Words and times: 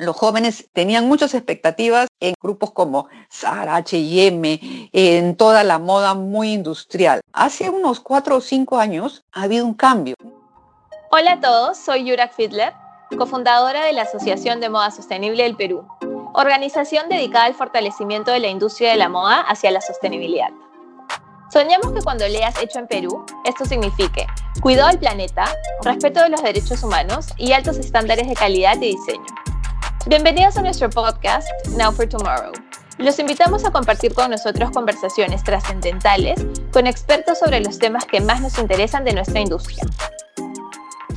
los 0.00 0.16
jóvenes 0.16 0.68
tenían 0.72 1.06
muchas 1.06 1.34
expectativas 1.34 2.08
en 2.20 2.34
grupos 2.40 2.72
como 2.72 3.08
Zara, 3.30 3.76
H&M, 3.76 4.88
en 4.92 5.36
toda 5.36 5.62
la 5.62 5.78
moda 5.78 6.14
muy 6.14 6.52
industrial. 6.52 7.20
Hace 7.32 7.68
unos 7.70 8.00
cuatro 8.00 8.36
o 8.36 8.40
cinco 8.40 8.78
años 8.78 9.24
ha 9.32 9.42
habido 9.42 9.66
un 9.66 9.74
cambio. 9.74 10.14
Hola 11.10 11.32
a 11.32 11.40
todos, 11.40 11.76
soy 11.76 12.04
Yurak 12.04 12.32
Fidler, 12.32 12.72
cofundadora 13.16 13.84
de 13.84 13.92
la 13.92 14.02
Asociación 14.02 14.60
de 14.60 14.70
Moda 14.70 14.90
Sostenible 14.90 15.42
del 15.42 15.56
Perú, 15.56 15.86
organización 16.32 17.08
dedicada 17.08 17.44
al 17.44 17.54
fortalecimiento 17.54 18.30
de 18.30 18.40
la 18.40 18.48
industria 18.48 18.92
de 18.92 18.96
la 18.96 19.08
moda 19.08 19.40
hacia 19.40 19.70
la 19.70 19.80
sostenibilidad. 19.80 20.50
Soñamos 21.52 21.92
que 21.92 22.00
cuando 22.02 22.26
leas 22.28 22.54
Hecho 22.62 22.78
en 22.78 22.86
Perú, 22.86 23.26
esto 23.44 23.64
signifique 23.64 24.24
cuidado 24.62 24.88
del 24.88 24.98
planeta, 24.98 25.46
respeto 25.82 26.22
de 26.22 26.28
los 26.28 26.42
derechos 26.42 26.82
humanos 26.82 27.26
y 27.36 27.52
altos 27.52 27.76
estándares 27.76 28.28
de 28.28 28.34
calidad 28.34 28.76
y 28.76 28.96
diseño. 28.96 29.49
Bienvenidos 30.06 30.56
a 30.56 30.62
nuestro 30.62 30.88
podcast 30.88 31.46
Now 31.76 31.92
for 31.92 32.08
Tomorrow. 32.08 32.52
Los 32.96 33.18
invitamos 33.18 33.66
a 33.66 33.70
compartir 33.70 34.14
con 34.14 34.30
nosotros 34.30 34.70
conversaciones 34.70 35.44
trascendentales 35.44 36.40
con 36.72 36.86
expertos 36.86 37.38
sobre 37.38 37.60
los 37.60 37.78
temas 37.78 38.06
que 38.06 38.22
más 38.22 38.40
nos 38.40 38.58
interesan 38.58 39.04
de 39.04 39.12
nuestra 39.12 39.40
industria. 39.40 39.84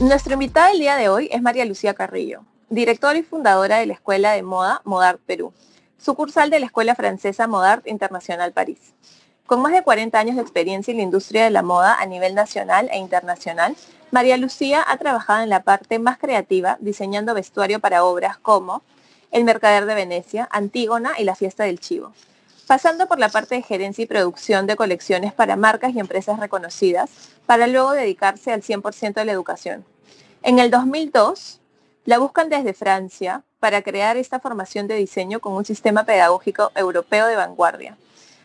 Nuestra 0.02 0.34
invitada 0.34 0.72
el 0.72 0.80
día 0.80 0.98
de 0.98 1.08
hoy 1.08 1.30
es 1.32 1.42
María 1.42 1.64
Lucía 1.64 1.94
Carrillo, 1.94 2.42
directora 2.70 3.18
y 3.18 3.24
fundadora 3.24 3.78
de 3.78 3.86
la 3.86 3.94
Escuela 3.94 4.34
de 4.34 4.44
Moda 4.44 4.82
Modart 4.84 5.22
Perú, 5.26 5.54
sucursal 5.98 6.50
de 6.50 6.60
la 6.60 6.66
Escuela 6.66 6.94
Francesa 6.94 7.48
Modart 7.48 7.88
Internacional 7.88 8.52
París. 8.52 8.94
Con 9.54 9.62
más 9.62 9.74
de 9.74 9.84
40 9.84 10.18
años 10.18 10.36
de 10.36 10.42
experiencia 10.42 10.90
en 10.90 10.98
la 10.98 11.04
industria 11.04 11.44
de 11.44 11.52
la 11.52 11.62
moda 11.62 11.94
a 11.94 12.08
nivel 12.08 12.34
nacional 12.34 12.90
e 12.92 12.98
internacional, 12.98 13.76
María 14.10 14.36
Lucía 14.36 14.84
ha 14.88 14.98
trabajado 14.98 15.44
en 15.44 15.50
la 15.50 15.62
parte 15.62 16.00
más 16.00 16.18
creativa, 16.18 16.78
diseñando 16.80 17.36
vestuario 17.36 17.80
para 17.80 18.04
obras 18.04 18.40
como 18.40 18.82
El 19.30 19.44
Mercader 19.44 19.86
de 19.86 19.94
Venecia, 19.94 20.50
Antígona 20.52 21.12
y 21.20 21.24
La 21.24 21.36
Fiesta 21.36 21.66
del 21.66 21.80
Chivo, 21.80 22.14
pasando 22.66 23.08
por 23.08 23.20
la 23.20 23.30
parte 23.30 23.54
de 23.54 23.62
gerencia 23.62 24.02
y 24.02 24.08
producción 24.08 24.66
de 24.66 24.76
colecciones 24.76 25.34
para 25.34 25.56
marcas 25.56 25.94
y 25.94 26.00
empresas 26.00 26.40
reconocidas, 26.40 27.12
para 27.46 27.68
luego 27.68 27.92
dedicarse 27.92 28.52
al 28.52 28.64
100% 28.64 29.14
de 29.14 29.26
la 29.26 29.34
educación. 29.34 29.86
En 30.42 30.58
el 30.58 30.72
2002, 30.72 31.60
la 32.06 32.18
buscan 32.18 32.50
desde 32.50 32.74
Francia 32.74 33.44
para 33.60 33.84
crear 33.84 34.18
esta 34.18 34.40
formación 34.40 34.88
de 34.88 34.96
diseño 34.96 35.42
con 35.42 35.54
un 35.54 35.64
sistema 35.64 36.06
pedagógico 36.06 36.72
europeo 36.74 37.28
de 37.28 37.36
vanguardia. 37.36 37.98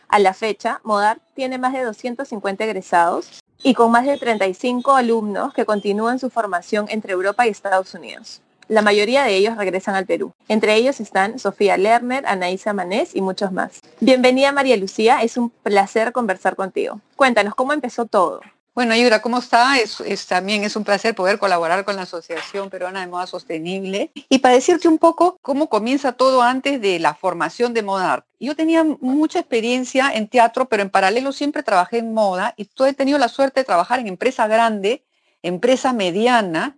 A 0.09 0.17
la 0.17 0.33
fecha, 0.33 0.81
Modar 0.83 1.19
tiene 1.35 1.59
más 1.59 1.71
de 1.71 1.83
250 1.83 2.63
egresados 2.63 3.29
y 3.61 3.75
con 3.75 3.91
más 3.91 4.07
de 4.07 4.17
35 4.17 4.95
alumnos 4.95 5.53
que 5.53 5.65
continúan 5.65 6.17
su 6.17 6.31
formación 6.31 6.87
entre 6.89 7.13
Europa 7.13 7.45
y 7.45 7.51
Estados 7.51 7.93
Unidos. 7.93 8.41
La 8.67 8.81
mayoría 8.81 9.23
de 9.23 9.35
ellos 9.35 9.55
regresan 9.55 9.93
al 9.93 10.07
Perú. 10.07 10.31
Entre 10.47 10.73
ellos 10.73 10.99
están 10.99 11.37
Sofía 11.37 11.77
Lerner, 11.77 12.25
Anaísa 12.25 12.73
Manés 12.73 13.15
y 13.15 13.21
muchos 13.21 13.51
más. 13.51 13.81
Bienvenida 13.99 14.51
María 14.51 14.77
Lucía, 14.77 15.21
es 15.21 15.37
un 15.37 15.51
placer 15.51 16.11
conversar 16.11 16.55
contigo. 16.55 16.99
Cuéntanos, 17.15 17.53
¿cómo 17.53 17.73
empezó 17.73 18.07
todo? 18.07 18.41
Bueno, 18.79 18.95
Yura, 18.95 19.21
¿cómo 19.21 19.39
está? 19.39 19.77
Es, 19.77 20.25
también 20.25 20.63
es 20.63 20.77
un 20.77 20.85
placer 20.85 21.13
poder 21.13 21.37
colaborar 21.37 21.83
con 21.83 21.97
la 21.97 22.03
Asociación 22.03 22.69
Peruana 22.69 23.01
de 23.01 23.07
Moda 23.07 23.27
Sostenible 23.27 24.09
y 24.29 24.39
para 24.39 24.55
decirte 24.55 24.87
un 24.87 24.99
poco 24.99 25.37
cómo 25.41 25.67
comienza 25.67 26.13
todo 26.13 26.41
antes 26.41 26.79
de 26.79 26.97
la 26.97 27.13
formación 27.13 27.73
de 27.73 27.83
Modart. 27.83 28.25
Yo 28.39 28.55
tenía 28.55 28.85
mucha 28.85 29.39
experiencia 29.39 30.13
en 30.13 30.29
teatro, 30.29 30.69
pero 30.69 30.81
en 30.81 30.89
paralelo 30.89 31.33
siempre 31.33 31.61
trabajé 31.61 31.97
en 31.97 32.13
moda 32.13 32.53
y 32.55 32.69
he 32.87 32.93
tenido 32.93 33.17
la 33.17 33.27
suerte 33.27 33.59
de 33.59 33.65
trabajar 33.65 33.99
en 33.99 34.07
empresa 34.07 34.47
grande, 34.47 35.03
empresa 35.43 35.91
mediana 35.91 36.77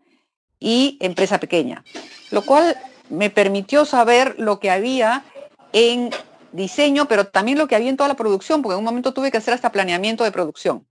y 0.59 0.97
empresa 1.02 1.39
pequeña, 1.39 1.83
lo 2.31 2.41
cual 2.41 2.77
me 3.09 3.29
permitió 3.29 3.85
saber 3.85 4.33
lo 4.39 4.59
que 4.59 4.72
había 4.72 5.23
en 5.72 6.09
diseño, 6.52 7.07
pero 7.07 7.27
también 7.27 7.59
lo 7.59 7.67
que 7.67 7.75
había 7.75 7.91
en 7.91 7.97
toda 7.97 8.07
la 8.07 8.16
producción, 8.16 8.63
porque 8.63 8.73
en 8.73 8.79
un 8.79 8.85
momento 8.85 9.13
tuve 9.13 9.29
que 9.29 9.38
hacer 9.38 9.53
hasta 9.53 9.72
planeamiento 9.72 10.23
de 10.23 10.31
producción. 10.31 10.88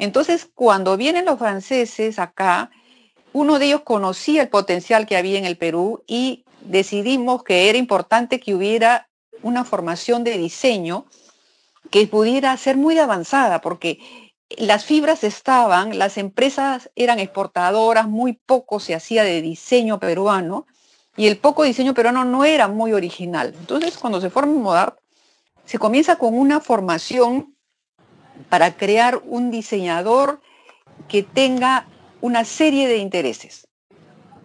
Entonces, 0.00 0.48
cuando 0.54 0.96
vienen 0.96 1.26
los 1.26 1.38
franceses 1.38 2.18
acá, 2.18 2.70
uno 3.34 3.58
de 3.58 3.66
ellos 3.66 3.82
conocía 3.82 4.40
el 4.40 4.48
potencial 4.48 5.06
que 5.06 5.18
había 5.18 5.38
en 5.38 5.44
el 5.44 5.58
Perú 5.58 6.02
y 6.06 6.44
decidimos 6.62 7.44
que 7.44 7.68
era 7.68 7.76
importante 7.76 8.40
que 8.40 8.54
hubiera 8.54 9.10
una 9.42 9.62
formación 9.66 10.24
de 10.24 10.38
diseño 10.38 11.04
que 11.90 12.06
pudiera 12.06 12.56
ser 12.56 12.78
muy 12.78 12.98
avanzada, 12.98 13.60
porque 13.60 13.98
las 14.56 14.86
fibras 14.86 15.22
estaban, 15.22 15.98
las 15.98 16.16
empresas 16.16 16.90
eran 16.96 17.18
exportadoras, 17.18 18.08
muy 18.08 18.32
poco 18.32 18.80
se 18.80 18.94
hacía 18.94 19.22
de 19.22 19.42
diseño 19.42 20.00
peruano 20.00 20.66
y 21.14 21.26
el 21.26 21.36
poco 21.36 21.64
diseño 21.64 21.92
peruano 21.92 22.24
no 22.24 22.46
era 22.46 22.68
muy 22.68 22.94
original. 22.94 23.54
Entonces, 23.58 23.98
cuando 23.98 24.18
se 24.22 24.30
forma 24.30 24.54
Modart, 24.54 24.98
se 25.66 25.78
comienza 25.78 26.16
con 26.16 26.38
una 26.38 26.60
formación 26.60 27.49
para 28.48 28.76
crear 28.76 29.20
un 29.24 29.50
diseñador 29.50 30.40
que 31.08 31.22
tenga 31.22 31.86
una 32.20 32.44
serie 32.44 32.88
de 32.88 32.98
intereses. 32.98 33.66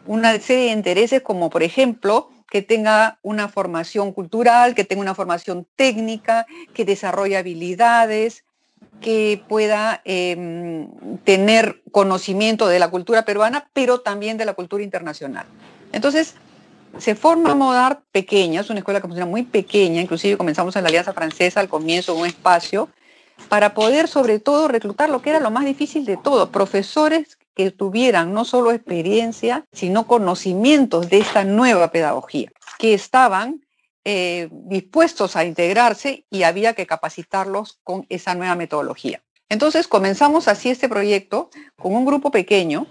Una 0.06 0.40
serie 0.40 0.66
de 0.66 0.72
intereses 0.72 1.22
como, 1.22 1.50
por 1.50 1.64
ejemplo, 1.64 2.30
que 2.50 2.62
tenga 2.62 3.20
una 3.22 3.48
formación 3.48 4.14
cultural, 4.14 4.76
que 4.76 4.84
tenga 4.84 5.02
una 5.02 5.16
formación 5.16 5.68
técnica, 5.76 6.46
que 6.74 6.86
desarrolle 6.86 7.38
habilidades, 7.38 8.46
que 9.02 9.44
pueda 9.48 10.02
em, 10.06 10.88
tener 11.24 11.82
conocimiento 11.92 12.68
de 12.68 12.80
la 12.80 12.90
cultura 12.90 13.26
peruana, 13.26 13.70
pero 13.74 14.02
también 14.02 14.38
de 14.38 14.46
la 14.46 14.54
cultura 14.54 14.84
internacional. 14.84 15.46
Entonces, 15.92 16.36
se 16.98 17.16
forma 17.16 17.56
Modart 17.56 18.02
pequeña, 18.12 18.62
es 18.62 18.70
una 18.70 18.80
escuela 18.80 19.02
que 19.02 19.08
funciona 19.08 19.30
muy 19.30 19.44
pequeña, 19.44 20.02
inclusive 20.02 20.38
comenzamos 20.38 20.76
en 20.76 20.84
la 20.84 20.90
Alianza 20.90 21.14
Francesa 21.14 21.60
al 21.60 21.68
comienzo, 21.68 22.16
un 22.16 22.26
espacio 22.26 22.90
para 23.50 23.74
poder 23.74 24.08
sobre 24.08 24.40
todo 24.40 24.68
reclutar 24.68 25.10
lo 25.10 25.22
que 25.22 25.30
era 25.30 25.40
lo 25.40 25.52
más 25.52 25.66
difícil 25.66 26.06
de 26.06 26.18
todo, 26.18 26.52
profesores 26.52 27.38
que 27.54 27.72
tuvieran 27.72 28.34
no 28.34 28.46
solo 28.46 28.72
experiencia, 28.72 29.66
sino 29.72 30.08
conocimientos 30.08 31.10
de 31.10 31.20
esta 31.20 31.44
nueva 31.44 31.92
pedagogía, 31.92 32.52
que 32.78 32.94
estaban 32.94 33.62
eh, 34.04 34.50
dispuestos 34.52 35.36
a 35.36 35.46
integrarse 35.46 36.26
y 36.30 36.44
había 36.44 36.74
que 36.74 36.86
capacitarlos 36.86 37.80
con 37.84 38.06
esa 38.10 38.36
nueva 38.36 38.56
metodología. 38.56 39.22
Entonces 39.50 39.88
comenzamos 39.88 40.48
así 40.48 40.70
este 40.70 40.90
proyecto 40.90 41.50
con 41.76 41.96
un 41.96 42.06
grupo 42.06 42.32
pequeño 42.32 42.88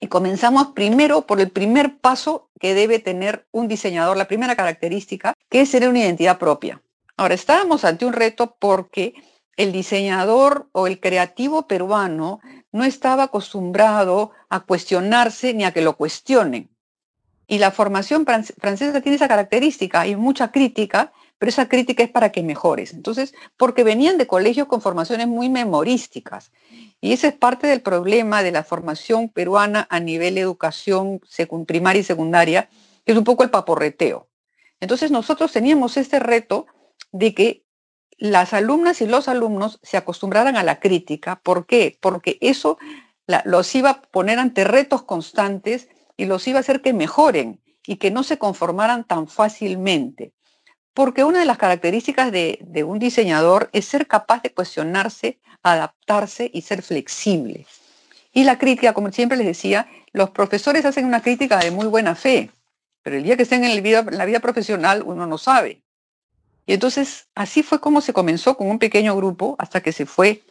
y 0.00 0.08
comenzamos 0.08 0.68
primero 0.68 1.26
por 1.26 1.40
el 1.40 1.50
primer 1.50 1.98
paso 1.98 2.48
que 2.60 2.74
debe 2.74 2.98
tener 2.98 3.46
un 3.50 3.68
diseñador, 3.68 4.16
la 4.16 4.28
primera 4.28 4.56
característica, 4.56 5.34
que 5.48 5.60
es 5.60 5.70
tener 5.70 5.88
una 5.88 6.00
identidad 6.00 6.38
propia. 6.38 6.82
Ahora, 7.16 7.34
estábamos 7.34 7.84
ante 7.84 8.04
un 8.04 8.12
reto 8.12 8.56
porque 8.58 9.14
el 9.56 9.72
diseñador 9.72 10.68
o 10.72 10.86
el 10.86 11.00
creativo 11.00 11.66
peruano 11.66 12.40
no 12.72 12.84
estaba 12.84 13.24
acostumbrado 13.24 14.32
a 14.48 14.60
cuestionarse 14.60 15.54
ni 15.54 15.64
a 15.64 15.72
que 15.72 15.80
lo 15.80 15.96
cuestionen. 15.96 16.70
Y 17.48 17.58
la 17.58 17.70
formación 17.70 18.26
francesa 18.26 19.00
tiene 19.00 19.16
esa 19.16 19.28
característica, 19.28 20.00
hay 20.00 20.16
mucha 20.16 20.50
crítica, 20.50 21.12
pero 21.38 21.48
esa 21.50 21.68
crítica 21.68 22.02
es 22.02 22.10
para 22.10 22.32
que 22.32 22.42
mejores. 22.42 22.92
Entonces, 22.92 23.34
porque 23.56 23.84
venían 23.84 24.18
de 24.18 24.26
colegios 24.26 24.66
con 24.66 24.80
formaciones 24.80 25.28
muy 25.28 25.48
memorísticas. 25.48 26.50
Y 27.00 27.12
ese 27.12 27.28
es 27.28 27.34
parte 27.34 27.66
del 27.66 27.82
problema 27.82 28.42
de 28.42 28.52
la 28.52 28.64
formación 28.64 29.28
peruana 29.28 29.86
a 29.90 30.00
nivel 30.00 30.38
educación 30.38 31.20
primaria 31.66 32.00
y 32.00 32.04
secundaria, 32.04 32.68
que 33.04 33.12
es 33.12 33.18
un 33.18 33.24
poco 33.24 33.44
el 33.44 33.50
paporreteo. 33.50 34.28
Entonces, 34.80 35.10
nosotros 35.10 35.52
teníamos 35.52 35.96
este 35.96 36.18
reto 36.18 36.66
de 37.12 37.32
que 37.32 37.65
las 38.18 38.52
alumnas 38.54 39.00
y 39.00 39.06
los 39.06 39.28
alumnos 39.28 39.78
se 39.82 39.96
acostumbraran 39.96 40.56
a 40.56 40.62
la 40.62 40.80
crítica. 40.80 41.40
¿Por 41.42 41.66
qué? 41.66 41.98
Porque 42.00 42.38
eso 42.40 42.78
los 43.44 43.74
iba 43.74 43.90
a 43.90 44.02
poner 44.02 44.38
ante 44.38 44.64
retos 44.64 45.02
constantes 45.02 45.88
y 46.16 46.26
los 46.26 46.46
iba 46.48 46.58
a 46.58 46.60
hacer 46.60 46.80
que 46.80 46.92
mejoren 46.92 47.60
y 47.86 47.96
que 47.96 48.10
no 48.10 48.22
se 48.22 48.38
conformaran 48.38 49.04
tan 49.04 49.28
fácilmente. 49.28 50.32
Porque 50.94 51.24
una 51.24 51.40
de 51.40 51.44
las 51.44 51.58
características 51.58 52.32
de, 52.32 52.84
un 52.86 52.98
diseñador 52.98 53.68
es 53.72 53.84
ser 53.84 54.06
capaz 54.06 54.42
de 54.42 54.54
cuestionarse, 54.54 55.38
adaptarse 55.62 56.50
y 56.52 56.62
ser 56.62 56.82
flexible. 56.82 57.66
Y 58.32 58.44
la 58.44 58.58
crítica, 58.58 58.94
como 58.94 59.12
siempre 59.12 59.36
les 59.36 59.46
decía, 59.46 59.88
los 60.12 60.30
profesores 60.30 60.84
hacen 60.84 61.04
una 61.04 61.22
crítica 61.22 61.58
de 61.58 61.70
muy 61.70 61.86
buena 61.86 62.14
fe, 62.14 62.50
pero 63.02 63.16
el 63.16 63.24
día 63.24 63.36
que 63.36 63.42
estén 63.42 63.64
en 63.64 64.06
la 64.16 64.24
vida 64.24 64.40
profesional 64.40 65.02
uno 65.04 65.26
no 65.26 65.36
sabe. 65.36 65.82
Y 66.66 66.74
entonces 66.74 67.28
así 67.34 67.62
fue 67.62 67.80
como 67.80 68.00
se 68.00 68.12
comenzó 68.12 68.56
con 68.56 68.68
un 68.68 68.78
pequeño 68.78 69.14
grupo 69.16 69.54
hasta 69.58 69.80
que 69.80 69.92
se 69.92 70.04
fue 70.04 70.42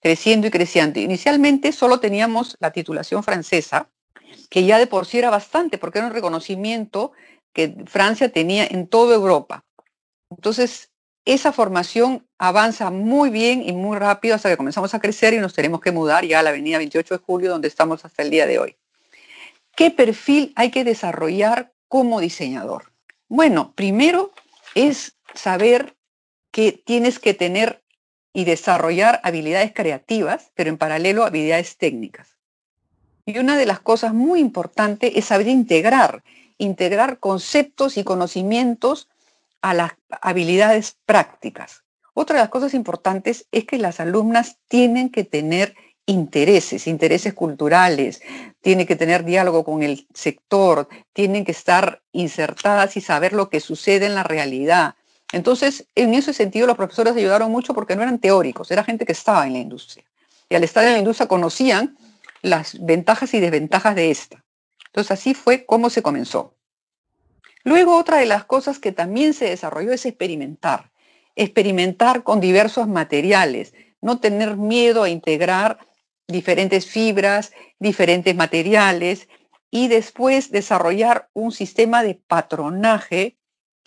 creciendo 0.00 0.46
y 0.46 0.50
creciendo. 0.50 0.98
Inicialmente 1.00 1.72
solo 1.72 2.00
teníamos 2.00 2.56
la 2.60 2.72
titulación 2.72 3.22
francesa, 3.22 3.88
que 4.48 4.64
ya 4.64 4.78
de 4.78 4.86
por 4.86 5.06
sí 5.06 5.18
era 5.18 5.30
bastante, 5.30 5.78
porque 5.78 5.98
era 5.98 6.06
un 6.06 6.14
reconocimiento 6.14 7.12
que 7.52 7.74
Francia 7.86 8.32
tenía 8.32 8.66
en 8.66 8.86
toda 8.86 9.14
Europa. 9.14 9.64
Entonces, 10.30 10.90
esa 11.24 11.52
formación 11.52 12.26
avanza 12.38 12.90
muy 12.90 13.28
bien 13.28 13.62
y 13.62 13.72
muy 13.72 13.98
rápido 13.98 14.34
hasta 14.34 14.48
que 14.48 14.56
comenzamos 14.56 14.94
a 14.94 15.00
crecer 15.00 15.34
y 15.34 15.38
nos 15.38 15.52
tenemos 15.52 15.80
que 15.80 15.92
mudar 15.92 16.24
ya 16.24 16.40
a 16.40 16.42
la 16.42 16.50
avenida 16.50 16.78
28 16.78 17.18
de 17.18 17.24
julio, 17.24 17.50
donde 17.50 17.68
estamos 17.68 18.04
hasta 18.04 18.22
el 18.22 18.30
día 18.30 18.46
de 18.46 18.58
hoy. 18.58 18.76
¿Qué 19.76 19.90
perfil 19.90 20.52
hay 20.56 20.70
que 20.70 20.84
desarrollar 20.84 21.72
como 21.88 22.20
diseñador? 22.20 22.92
Bueno, 23.28 23.72
primero 23.74 24.32
es 24.74 25.17
saber 25.34 25.96
que 26.50 26.72
tienes 26.72 27.18
que 27.18 27.34
tener 27.34 27.82
y 28.32 28.44
desarrollar 28.44 29.20
habilidades 29.24 29.72
creativas, 29.74 30.50
pero 30.54 30.70
en 30.70 30.78
paralelo 30.78 31.24
habilidades 31.24 31.76
técnicas. 31.76 32.38
Y 33.26 33.38
una 33.38 33.56
de 33.56 33.66
las 33.66 33.80
cosas 33.80 34.14
muy 34.14 34.40
importantes 34.40 35.12
es 35.14 35.26
saber 35.26 35.48
integrar, 35.48 36.22
integrar 36.56 37.18
conceptos 37.18 37.96
y 37.96 38.04
conocimientos 38.04 39.08
a 39.60 39.74
las 39.74 39.92
habilidades 40.22 40.96
prácticas. 41.04 41.84
Otra 42.14 42.36
de 42.36 42.42
las 42.42 42.48
cosas 42.48 42.74
importantes 42.74 43.46
es 43.52 43.64
que 43.64 43.78
las 43.78 44.00
alumnas 44.00 44.58
tienen 44.68 45.10
que 45.10 45.24
tener 45.24 45.74
intereses, 46.06 46.86
intereses 46.86 47.34
culturales, 47.34 48.22
tienen 48.62 48.86
que 48.86 48.96
tener 48.96 49.24
diálogo 49.24 49.62
con 49.62 49.82
el 49.82 50.06
sector, 50.14 50.88
tienen 51.12 51.44
que 51.44 51.52
estar 51.52 52.02
insertadas 52.12 52.96
y 52.96 53.02
saber 53.02 53.34
lo 53.34 53.50
que 53.50 53.60
sucede 53.60 54.06
en 54.06 54.14
la 54.14 54.22
realidad. 54.22 54.94
Entonces, 55.32 55.86
en 55.94 56.14
ese 56.14 56.32
sentido, 56.32 56.66
los 56.66 56.76
profesores 56.76 57.14
ayudaron 57.14 57.50
mucho 57.50 57.74
porque 57.74 57.94
no 57.94 58.02
eran 58.02 58.18
teóricos, 58.18 58.70
era 58.70 58.84
gente 58.84 59.04
que 59.04 59.12
estaba 59.12 59.46
en 59.46 59.52
la 59.52 59.58
industria. 59.58 60.04
Y 60.48 60.54
al 60.54 60.64
estar 60.64 60.84
en 60.84 60.92
la 60.92 60.98
industria 60.98 61.28
conocían 61.28 61.98
las 62.40 62.82
ventajas 62.84 63.34
y 63.34 63.40
desventajas 63.40 63.94
de 63.94 64.10
esta. 64.10 64.44
Entonces, 64.86 65.10
así 65.10 65.34
fue 65.34 65.66
como 65.66 65.90
se 65.90 66.02
comenzó. 66.02 66.54
Luego, 67.64 67.96
otra 67.96 68.18
de 68.18 68.26
las 68.26 68.44
cosas 68.44 68.78
que 68.78 68.92
también 68.92 69.34
se 69.34 69.50
desarrolló 69.50 69.92
es 69.92 70.06
experimentar. 70.06 70.90
Experimentar 71.36 72.22
con 72.22 72.40
diversos 72.40 72.88
materiales, 72.88 73.74
no 74.00 74.18
tener 74.20 74.56
miedo 74.56 75.02
a 75.02 75.10
integrar 75.10 75.78
diferentes 76.26 76.86
fibras, 76.86 77.52
diferentes 77.78 78.34
materiales 78.34 79.28
y 79.70 79.88
después 79.88 80.50
desarrollar 80.50 81.28
un 81.32 81.52
sistema 81.52 82.02
de 82.02 82.14
patronaje 82.14 83.37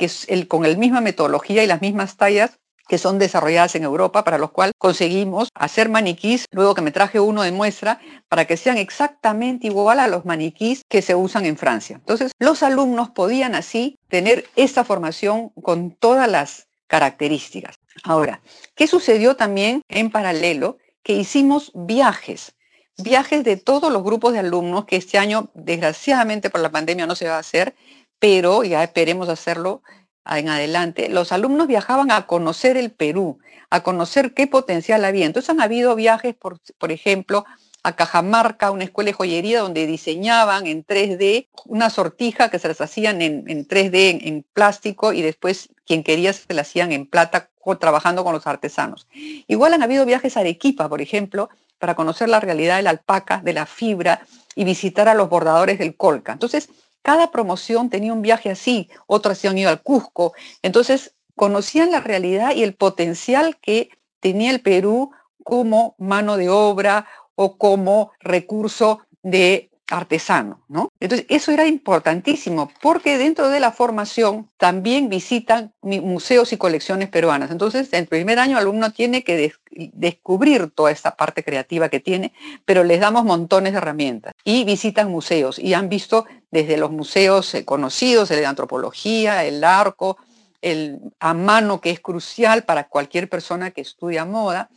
que 0.01 0.05
es 0.05 0.25
el, 0.29 0.47
con 0.47 0.63
la 0.63 0.75
misma 0.75 0.99
metodología 0.99 1.63
y 1.63 1.67
las 1.67 1.79
mismas 1.79 2.17
tallas 2.17 2.57
que 2.87 2.97
son 2.97 3.19
desarrolladas 3.19 3.75
en 3.75 3.83
Europa, 3.83 4.23
para 4.23 4.39
los 4.39 4.49
cuales 4.49 4.73
conseguimos 4.79 5.49
hacer 5.53 5.89
maniquís, 5.89 6.45
luego 6.49 6.73
que 6.73 6.81
me 6.81 6.89
traje 6.89 7.19
uno 7.19 7.43
de 7.43 7.51
muestra, 7.51 8.01
para 8.27 8.45
que 8.45 8.57
sean 8.57 8.79
exactamente 8.79 9.67
igual 9.67 9.99
a 9.99 10.07
los 10.07 10.25
maniquís 10.25 10.81
que 10.89 11.03
se 11.03 11.13
usan 11.13 11.45
en 11.45 11.55
Francia. 11.55 11.97
Entonces, 11.97 12.31
los 12.39 12.63
alumnos 12.63 13.11
podían 13.11 13.53
así 13.53 13.99
tener 14.07 14.49
esta 14.55 14.83
formación 14.83 15.49
con 15.49 15.91
todas 15.91 16.27
las 16.27 16.67
características. 16.87 17.75
Ahora, 18.03 18.41
¿qué 18.73 18.87
sucedió 18.87 19.35
también 19.35 19.83
en 19.87 20.09
paralelo? 20.09 20.79
Que 21.03 21.13
hicimos 21.13 21.71
viajes, 21.75 22.55
viajes 22.97 23.43
de 23.43 23.55
todos 23.55 23.93
los 23.93 24.01
grupos 24.01 24.33
de 24.33 24.39
alumnos, 24.39 24.85
que 24.85 24.95
este 24.95 25.19
año, 25.19 25.51
desgraciadamente 25.53 26.49
por 26.49 26.61
la 26.61 26.71
pandemia, 26.71 27.05
no 27.05 27.13
se 27.13 27.27
va 27.27 27.35
a 27.35 27.39
hacer, 27.39 27.75
pero 28.21 28.63
ya 28.63 28.83
esperemos 28.83 29.29
hacerlo 29.29 29.81
en 30.25 30.47
adelante, 30.47 31.09
los 31.09 31.31
alumnos 31.31 31.65
viajaban 31.65 32.11
a 32.11 32.27
conocer 32.27 32.77
el 32.77 32.91
Perú, 32.91 33.39
a 33.71 33.81
conocer 33.81 34.35
qué 34.35 34.45
potencial 34.45 35.03
había. 35.03 35.25
Entonces 35.25 35.49
han 35.49 35.59
habido 35.59 35.95
viajes, 35.95 36.35
por, 36.35 36.59
por 36.77 36.91
ejemplo, 36.91 37.45
a 37.81 37.95
Cajamarca, 37.95 38.69
una 38.69 38.83
escuela 38.83 39.07
de 39.07 39.13
joyería 39.13 39.61
donde 39.61 39.87
diseñaban 39.87 40.67
en 40.67 40.85
3D 40.85 41.47
una 41.65 41.89
sortija 41.89 42.51
que 42.51 42.59
se 42.59 42.67
las 42.67 42.79
hacían 42.79 43.23
en, 43.23 43.43
3D 43.67 44.19
en, 44.21 44.45
plástico 44.53 45.13
y 45.13 45.23
después 45.23 45.69
quien 45.87 46.03
quería 46.03 46.31
se 46.31 46.53
las 46.53 46.67
hacían 46.67 46.91
en 46.91 47.07
plata 47.07 47.49
trabajando 47.79 48.23
con 48.23 48.33
los 48.33 48.45
artesanos. 48.45 49.07
Igual 49.47 49.73
han 49.73 49.81
habido 49.81 50.05
viajes 50.05 50.37
a 50.37 50.41
Arequipa, 50.41 50.87
por 50.87 51.01
ejemplo, 51.01 51.49
para 51.79 51.95
conocer 51.95 52.29
la 52.29 52.39
realidad 52.39 52.77
de 52.77 52.83
la 52.83 52.91
alpaca, 52.91 53.41
de 53.43 53.53
la 53.53 53.65
fibra 53.65 54.21
y 54.53 54.63
visitar 54.63 55.09
a 55.09 55.15
los 55.15 55.29
bordadores 55.29 55.79
del 55.79 55.95
colca. 55.95 56.33
Entonces, 56.33 56.69
cada 57.01 57.31
promoción 57.31 57.89
tenía 57.89 58.13
un 58.13 58.21
viaje 58.21 58.49
así, 58.49 58.89
otras 59.07 59.37
se 59.37 59.47
han 59.47 59.57
ido 59.57 59.69
al 59.69 59.81
Cusco. 59.81 60.33
Entonces, 60.61 61.15
conocían 61.35 61.91
la 61.91 62.01
realidad 62.01 62.55
y 62.55 62.63
el 62.63 62.75
potencial 62.75 63.57
que 63.57 63.89
tenía 64.19 64.51
el 64.51 64.61
Perú 64.61 65.11
como 65.43 65.95
mano 65.97 66.37
de 66.37 66.49
obra 66.49 67.07
o 67.35 67.57
como 67.57 68.11
recurso 68.19 69.01
de 69.23 69.71
artesano, 69.91 70.63
¿no? 70.69 70.89
Entonces, 70.99 71.27
eso 71.29 71.51
era 71.51 71.67
importantísimo 71.67 72.71
porque 72.81 73.17
dentro 73.17 73.49
de 73.49 73.59
la 73.59 73.71
formación 73.71 74.49
también 74.57 75.09
visitan 75.09 75.73
museos 75.81 76.53
y 76.53 76.57
colecciones 76.57 77.09
peruanas. 77.09 77.51
Entonces, 77.51 77.91
en 77.91 78.01
el 78.01 78.07
primer 78.07 78.39
año 78.39 78.53
el 78.53 78.63
alumno 78.63 78.91
tiene 78.91 79.23
que 79.23 79.53
descubrir 79.71 80.71
toda 80.71 80.91
esta 80.91 81.15
parte 81.15 81.43
creativa 81.43 81.89
que 81.89 81.99
tiene, 81.99 82.33
pero 82.65 82.83
les 82.83 83.01
damos 83.01 83.25
montones 83.25 83.73
de 83.73 83.79
herramientas 83.79 84.33
y 84.45 84.63
visitan 84.63 85.11
museos 85.11 85.59
y 85.59 85.73
han 85.73 85.89
visto 85.89 86.25
desde 86.51 86.77
los 86.77 86.91
museos 86.91 87.53
eh, 87.53 87.65
conocidos, 87.65 88.29
el 88.31 88.39
de 88.39 88.45
antropología, 88.45 89.43
el 89.45 89.63
arco, 89.63 90.17
el 90.61 90.99
a 91.19 91.33
mano 91.33 91.81
que 91.81 91.89
es 91.89 91.99
crucial 91.99 92.63
para 92.63 92.87
cualquier 92.87 93.29
persona 93.29 93.71
que 93.71 93.81
estudia 93.81 94.25
moda, 94.25 94.69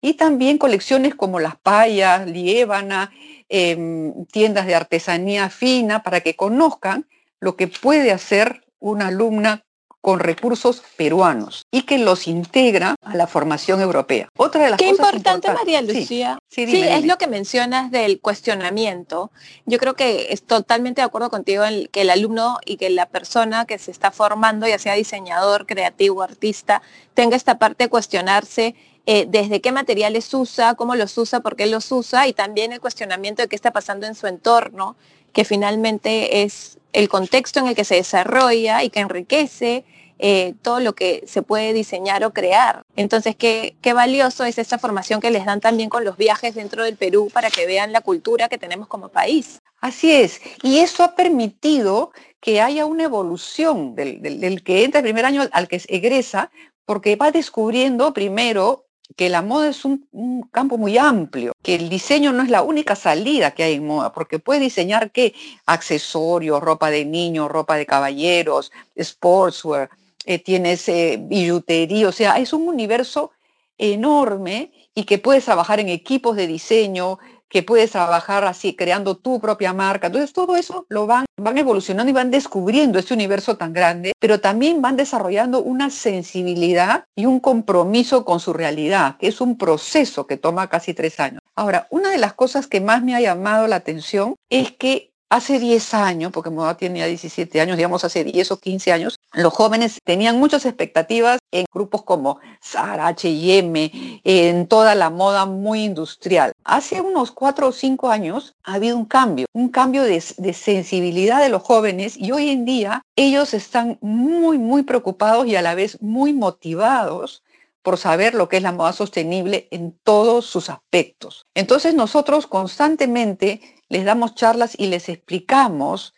y 0.00 0.14
también 0.14 0.58
colecciones 0.58 1.14
como 1.14 1.40
las 1.40 1.56
payas, 1.56 2.26
liébana, 2.26 3.10
Em, 3.50 4.26
tiendas 4.26 4.66
de 4.66 4.74
artesanía 4.74 5.48
fina 5.48 6.02
para 6.02 6.20
que 6.20 6.36
conozcan 6.36 7.06
lo 7.40 7.56
que 7.56 7.66
puede 7.66 8.12
hacer 8.12 8.62
una 8.78 9.06
alumna 9.06 9.64
con 10.00 10.20
recursos 10.20 10.82
peruanos 10.96 11.66
y 11.70 11.82
que 11.82 11.98
los 11.98 12.28
integra 12.28 12.94
a 13.02 13.16
la 13.16 13.26
formación 13.26 13.80
europea. 13.80 14.28
Otra 14.36 14.64
de 14.64 14.70
las 14.70 14.78
Qué 14.78 14.88
importante, 14.88 15.50
María 15.52 15.82
Lucía. 15.82 16.38
Sí, 16.48 16.64
es 16.64 17.04
lo 17.04 17.18
que 17.18 17.26
mencionas 17.26 17.90
del 17.90 18.20
cuestionamiento. 18.20 19.30
Yo 19.66 19.78
creo 19.78 19.94
que 19.94 20.32
es 20.32 20.42
totalmente 20.42 21.00
de 21.00 21.06
acuerdo 21.06 21.30
contigo 21.30 21.64
en 21.64 21.88
que 21.88 22.02
el 22.02 22.10
alumno 22.10 22.58
y 22.64 22.76
que 22.76 22.90
la 22.90 23.06
persona 23.06 23.64
que 23.66 23.78
se 23.78 23.90
está 23.90 24.10
formando, 24.10 24.66
ya 24.66 24.78
sea 24.78 24.94
diseñador, 24.94 25.66
creativo, 25.66 26.22
artista, 26.22 26.82
tenga 27.14 27.36
esta 27.36 27.58
parte 27.58 27.84
de 27.84 27.90
cuestionarse 27.90 28.74
eh, 29.10 29.24
desde 29.26 29.62
qué 29.62 29.72
materiales 29.72 30.32
usa, 30.34 30.74
cómo 30.74 30.94
los 30.94 31.16
usa, 31.16 31.40
por 31.40 31.56
qué 31.56 31.66
los 31.66 31.90
usa 31.92 32.26
y 32.28 32.34
también 32.34 32.72
el 32.72 32.80
cuestionamiento 32.80 33.40
de 33.40 33.48
qué 33.48 33.56
está 33.56 33.72
pasando 33.72 34.06
en 34.06 34.14
su 34.14 34.26
entorno, 34.26 34.96
que 35.38 35.44
finalmente 35.44 36.42
es 36.42 36.78
el 36.92 37.08
contexto 37.08 37.60
en 37.60 37.68
el 37.68 37.76
que 37.76 37.84
se 37.84 37.94
desarrolla 37.94 38.82
y 38.82 38.90
que 38.90 38.98
enriquece 38.98 39.84
eh, 40.18 40.54
todo 40.62 40.80
lo 40.80 40.96
que 40.96 41.22
se 41.28 41.42
puede 41.42 41.72
diseñar 41.72 42.24
o 42.24 42.32
crear. 42.32 42.82
Entonces, 42.96 43.36
qué, 43.36 43.76
qué 43.80 43.92
valioso 43.92 44.44
es 44.44 44.58
esta 44.58 44.80
formación 44.80 45.20
que 45.20 45.30
les 45.30 45.44
dan 45.44 45.60
también 45.60 45.90
con 45.90 46.04
los 46.04 46.16
viajes 46.16 46.56
dentro 46.56 46.82
del 46.82 46.96
Perú 46.96 47.30
para 47.32 47.50
que 47.50 47.66
vean 47.66 47.92
la 47.92 48.00
cultura 48.00 48.48
que 48.48 48.58
tenemos 48.58 48.88
como 48.88 49.10
país. 49.10 49.60
Así 49.80 50.10
es, 50.10 50.40
y 50.64 50.78
eso 50.78 51.04
ha 51.04 51.14
permitido 51.14 52.10
que 52.40 52.60
haya 52.60 52.84
una 52.84 53.04
evolución 53.04 53.94
del, 53.94 54.20
del 54.20 54.64
que 54.64 54.82
entra 54.82 54.98
el 54.98 55.04
primer 55.04 55.24
año 55.24 55.48
al 55.52 55.68
que 55.68 55.80
egresa, 55.86 56.50
porque 56.84 57.14
va 57.14 57.30
descubriendo 57.30 58.12
primero 58.12 58.87
que 59.16 59.28
la 59.28 59.42
moda 59.42 59.68
es 59.68 59.84
un, 59.84 60.06
campo 60.52 60.78
muy 60.78 60.98
amplio, 60.98 61.52
que 61.62 61.74
el 61.74 61.88
diseño 61.88 62.32
no 62.32 62.42
es 62.42 62.50
la 62.50 62.62
única 62.62 62.94
salida 62.94 63.52
que 63.52 63.62
hay 63.64 63.74
en 63.74 63.86
moda, 63.86 64.12
porque 64.12 64.38
puedes 64.38 64.62
diseñar 64.62 65.10
qué 65.10 65.34
accesorios, 65.66 66.60
ropa 66.60 66.90
de 66.90 67.04
niños, 67.04 67.50
ropa 67.50 67.76
de 67.76 67.86
caballeros, 67.86 68.72
sportswear, 69.00 69.90
eh, 70.24 70.38
tienes 70.38 70.88
eh, 70.88 71.18
billutería, 71.20 72.08
o 72.08 72.12
sea, 72.12 72.38
es 72.38 72.52
un 72.52 72.68
universo 72.68 73.32
enorme 73.78 74.72
y 74.94 75.04
que 75.04 75.18
puedes 75.18 75.44
trabajar 75.44 75.80
en 75.80 75.88
equipos 75.88 76.36
de 76.36 76.46
diseño, 76.46 77.18
que 77.48 77.62
puedes 77.62 77.90
trabajar 77.90 78.44
así, 78.44 78.76
creando 78.76 79.16
tu 79.16 79.40
propia 79.40 79.72
marca. 79.72 80.08
Entonces, 80.08 80.32
todo 80.32 80.56
eso 80.56 80.86
lo 80.88 81.06
van, 81.06 81.26
van 81.36 81.58
evolucionando 81.58 82.10
y 82.10 82.14
van 82.14 82.30
descubriendo 82.30 82.98
este 82.98 83.14
universo 83.14 83.56
tan 83.56 83.72
grande, 83.72 84.12
pero 84.18 84.40
también 84.40 84.82
van 84.82 84.96
desarrollando 84.96 85.62
una 85.62 85.90
sensibilidad 85.90 87.04
y 87.16 87.26
un 87.26 87.40
compromiso 87.40 88.24
con 88.24 88.40
su 88.40 88.52
realidad, 88.52 89.16
que 89.18 89.28
es 89.28 89.40
un 89.40 89.56
proceso 89.56 90.26
que 90.26 90.36
toma 90.36 90.68
casi 90.68 90.94
tres 90.94 91.20
años. 91.20 91.40
Ahora, 91.54 91.88
una 91.90 92.10
de 92.10 92.18
las 92.18 92.34
cosas 92.34 92.66
que 92.66 92.80
más 92.80 93.02
me 93.02 93.14
ha 93.14 93.20
llamado 93.20 93.66
la 93.66 93.76
atención 93.76 94.36
es 94.50 94.72
que 94.72 95.12
Hace 95.30 95.58
10 95.58 95.92
años, 95.92 96.32
porque 96.32 96.48
Moda 96.48 96.78
tiene 96.78 97.00
ya 97.00 97.06
17 97.06 97.60
años, 97.60 97.76
digamos 97.76 98.02
hace 98.02 98.24
10 98.24 98.50
o 98.50 98.60
15 98.60 98.92
años, 98.92 99.20
los 99.34 99.52
jóvenes 99.52 99.98
tenían 100.02 100.38
muchas 100.38 100.64
expectativas 100.64 101.38
en 101.52 101.66
grupos 101.70 102.02
como 102.02 102.38
Zara, 102.62 103.08
H&M, 103.08 104.20
en 104.24 104.66
toda 104.68 104.94
la 104.94 105.10
moda 105.10 105.44
muy 105.44 105.84
industrial. 105.84 106.52
Hace 106.64 107.02
unos 107.02 107.30
4 107.32 107.68
o 107.68 107.72
5 107.72 108.08
años 108.08 108.54
ha 108.64 108.74
habido 108.74 108.96
un 108.96 109.04
cambio, 109.04 109.44
un 109.52 109.68
cambio 109.68 110.02
de 110.04 110.20
sensibilidad 110.20 111.42
de 111.42 111.50
los 111.50 111.62
jóvenes 111.62 112.16
y 112.16 112.32
hoy 112.32 112.48
en 112.48 112.64
día 112.64 113.02
ellos 113.14 113.52
están 113.52 113.98
muy, 114.00 114.56
muy 114.56 114.82
preocupados 114.82 115.46
y 115.46 115.56
a 115.56 115.62
la 115.62 115.74
vez 115.74 116.00
muy 116.00 116.32
motivados 116.32 117.42
por 117.88 117.96
saber 117.96 118.34
lo 118.34 118.50
que 118.50 118.58
es 118.58 118.62
la 118.62 118.72
moda 118.72 118.92
sostenible 118.92 119.66
en 119.70 119.98
todos 120.02 120.44
sus 120.44 120.68
aspectos. 120.68 121.46
Entonces 121.54 121.94
nosotros 121.94 122.46
constantemente 122.46 123.62
les 123.88 124.04
damos 124.04 124.34
charlas 124.34 124.74
y 124.76 124.88
les 124.88 125.08
explicamos 125.08 126.12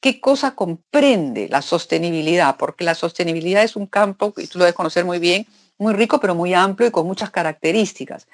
qué 0.00 0.18
cosa 0.18 0.54
comprende 0.54 1.46
la 1.50 1.60
sostenibilidad, 1.60 2.56
porque 2.56 2.84
la 2.84 2.94
sostenibilidad 2.94 3.62
es 3.62 3.76
un 3.76 3.84
campo, 3.84 4.32
y 4.38 4.46
tú 4.46 4.56
lo 4.56 4.64
debes 4.64 4.74
conocer 4.74 5.04
muy 5.04 5.18
bien, 5.18 5.46
muy 5.76 5.92
rico, 5.92 6.20
pero 6.20 6.34
muy 6.34 6.54
amplio 6.54 6.88
y 6.88 6.90
con 6.90 7.06
muchas 7.06 7.28
características. 7.28 8.26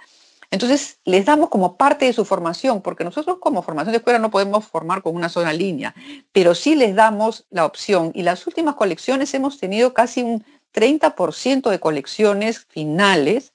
Entonces, 0.53 1.01
les 1.05 1.25
damos 1.25 1.49
como 1.49 1.77
parte 1.77 2.05
de 2.05 2.13
su 2.13 2.25
formación, 2.25 2.83
porque 2.83 3.03
nosotros 3.03 3.39
como 3.41 3.63
formación 3.63 3.95
de 3.95 3.99
escuela 3.99 4.21
no 4.21 4.31
podemos 4.31 4.65
formar 4.65 5.03
con 5.03 5.17
una 5.17 5.29
sola 5.29 5.53
línea, 5.53 5.93
pero 6.31 6.55
sí 6.55 6.77
les 6.77 6.95
damos 6.95 7.47
la 7.51 7.65
opción. 7.65 8.13
Y 8.15 8.23
las 8.23 8.47
últimas 8.47 8.77
colecciones 8.77 9.35
hemos 9.35 9.59
tenido 9.59 9.93
casi 9.93 10.23
un 10.23 10.45
30% 10.77 11.71
de 11.71 11.81
colecciones 11.81 12.67
finales 12.69 13.55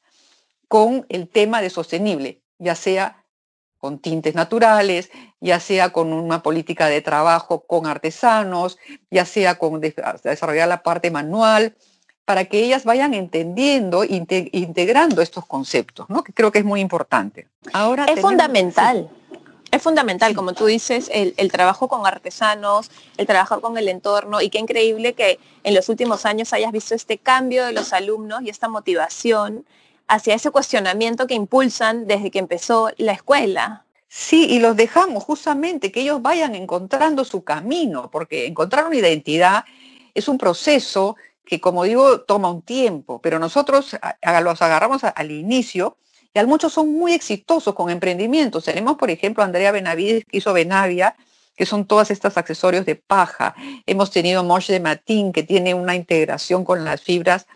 con 0.67 1.05
el 1.09 1.29
tema 1.29 1.61
de 1.61 1.69
sostenible, 1.69 2.41
ya 2.57 2.75
sea 2.75 3.23
con 3.77 3.99
tintes 3.99 4.35
naturales, 4.35 5.09
ya 5.39 5.59
sea 5.59 5.91
con 5.91 6.13
una 6.13 6.43
política 6.43 6.87
de 6.87 7.01
trabajo 7.01 7.61
con 7.61 7.87
artesanos, 7.87 8.77
ya 9.09 9.25
sea 9.25 9.57
con 9.57 9.79
desarrollar 9.81 10.67
la 10.67 10.83
parte 10.83 11.11
manual, 11.11 11.75
para 12.25 12.45
que 12.45 12.63
ellas 12.63 12.85
vayan 12.85 13.13
entendiendo, 13.13 14.03
integrando 14.03 15.21
estos 15.21 15.45
conceptos, 15.45 16.09
¿no? 16.09 16.23
que 16.23 16.33
creo 16.33 16.51
que 16.51 16.59
es 16.59 16.65
muy 16.65 16.79
importante. 16.79 17.47
Ahora 17.73 18.05
es 18.05 18.21
fundamental. 18.21 19.09
Es 19.71 19.81
fundamental, 19.81 20.35
como 20.35 20.53
tú 20.53 20.65
dices, 20.65 21.09
el, 21.13 21.51
trabajo 21.51 21.87
con 21.87 22.05
artesanos, 22.05 22.91
el 23.15 23.25
trabajar 23.25 23.61
con 23.61 23.77
el 23.77 23.87
entorno 23.87 24.41
y 24.41 24.49
qué 24.49 24.59
increíble 24.59 25.13
que 25.13 25.39
en 25.63 25.73
los 25.73 25.87
últimos 25.87 26.25
años 26.25 26.51
hayas 26.51 26.73
visto 26.73 26.93
este 26.93 27.17
cambio 27.17 27.65
de 27.65 27.71
los 27.71 27.93
alumnos 27.93 28.41
y 28.41 28.49
esta 28.49 28.67
motivación 28.67 29.65
hacia 30.07 30.35
ese 30.35 30.51
cuestionamiento 30.51 31.25
que 31.25 31.35
impulsan 31.35 32.05
desde 32.05 32.31
que 32.31 32.39
empezó 32.39 32.89
la 32.97 33.13
escuela. 33.13 33.85
Sí, 34.09 34.45
y 34.49 34.59
los 34.59 34.75
dejamos 34.75 35.23
justamente 35.23 35.89
que 35.89 36.01
ellos 36.01 36.21
vayan 36.21 36.53
encontrando 36.53 37.23
su 37.23 37.45
camino, 37.45 38.11
porque 38.11 38.47
encontrar 38.47 38.87
una 38.87 38.97
identidad 38.97 39.63
es 40.13 40.27
un 40.27 40.37
proceso 40.37 41.15
que 41.45 41.61
como 41.61 41.83
digo, 41.83 42.21
toma 42.21 42.49
un 42.49 42.61
tiempo, 42.61 43.21
pero 43.21 43.39
nosotros 43.39 43.97
los 44.43 44.61
agarramos 44.61 45.03
al 45.03 45.31
inicio 45.31 45.97
y 46.33 46.39
al 46.39 46.47
muchos 46.47 46.73
son 46.73 46.93
muy 46.93 47.13
exitosos 47.13 47.75
con 47.75 47.89
emprendimientos. 47.89 48.65
Tenemos, 48.65 48.97
por 48.97 49.09
ejemplo, 49.09 49.43
Andrea 49.43 49.71
Benavides 49.71 50.25
que 50.25 50.37
hizo 50.37 50.53
Benavia, 50.53 51.15
que 51.55 51.65
son 51.65 51.85
todos 51.85 52.09
estos 52.11 52.37
accesorios 52.37 52.85
de 52.85 52.95
paja. 52.95 53.55
Hemos 53.85 54.11
tenido 54.11 54.43
Moche 54.43 54.73
de 54.73 54.79
Matín, 54.79 55.33
que 55.33 55.43
tiene 55.43 55.73
una 55.73 55.95
integración 55.95 56.63
con 56.63 56.85
las 56.85 57.01
fibras 57.01 57.47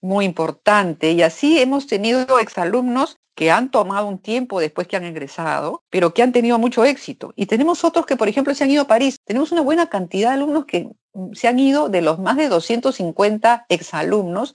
muy 0.00 0.24
importante. 0.24 1.12
Y 1.12 1.22
así 1.22 1.60
hemos 1.60 1.86
tenido 1.86 2.38
exalumnos 2.38 3.18
que 3.34 3.50
han 3.50 3.70
tomado 3.70 4.06
un 4.06 4.18
tiempo 4.18 4.60
después 4.60 4.86
que 4.86 4.96
han 4.96 5.04
egresado, 5.04 5.82
pero 5.90 6.12
que 6.12 6.22
han 6.22 6.32
tenido 6.32 6.58
mucho 6.58 6.84
éxito. 6.84 7.32
Y 7.36 7.46
tenemos 7.46 7.84
otros 7.84 8.04
que, 8.04 8.16
por 8.16 8.28
ejemplo, 8.28 8.54
se 8.54 8.64
han 8.64 8.70
ido 8.70 8.82
a 8.82 8.86
París. 8.86 9.16
Tenemos 9.24 9.52
una 9.52 9.62
buena 9.62 9.88
cantidad 9.88 10.30
de 10.30 10.34
alumnos 10.34 10.66
que 10.66 10.88
se 11.32 11.48
han 11.48 11.58
ido 11.58 11.88
de 11.88 12.02
los 12.02 12.18
más 12.18 12.36
de 12.36 12.48
250 12.48 13.66
exalumnos, 13.68 14.54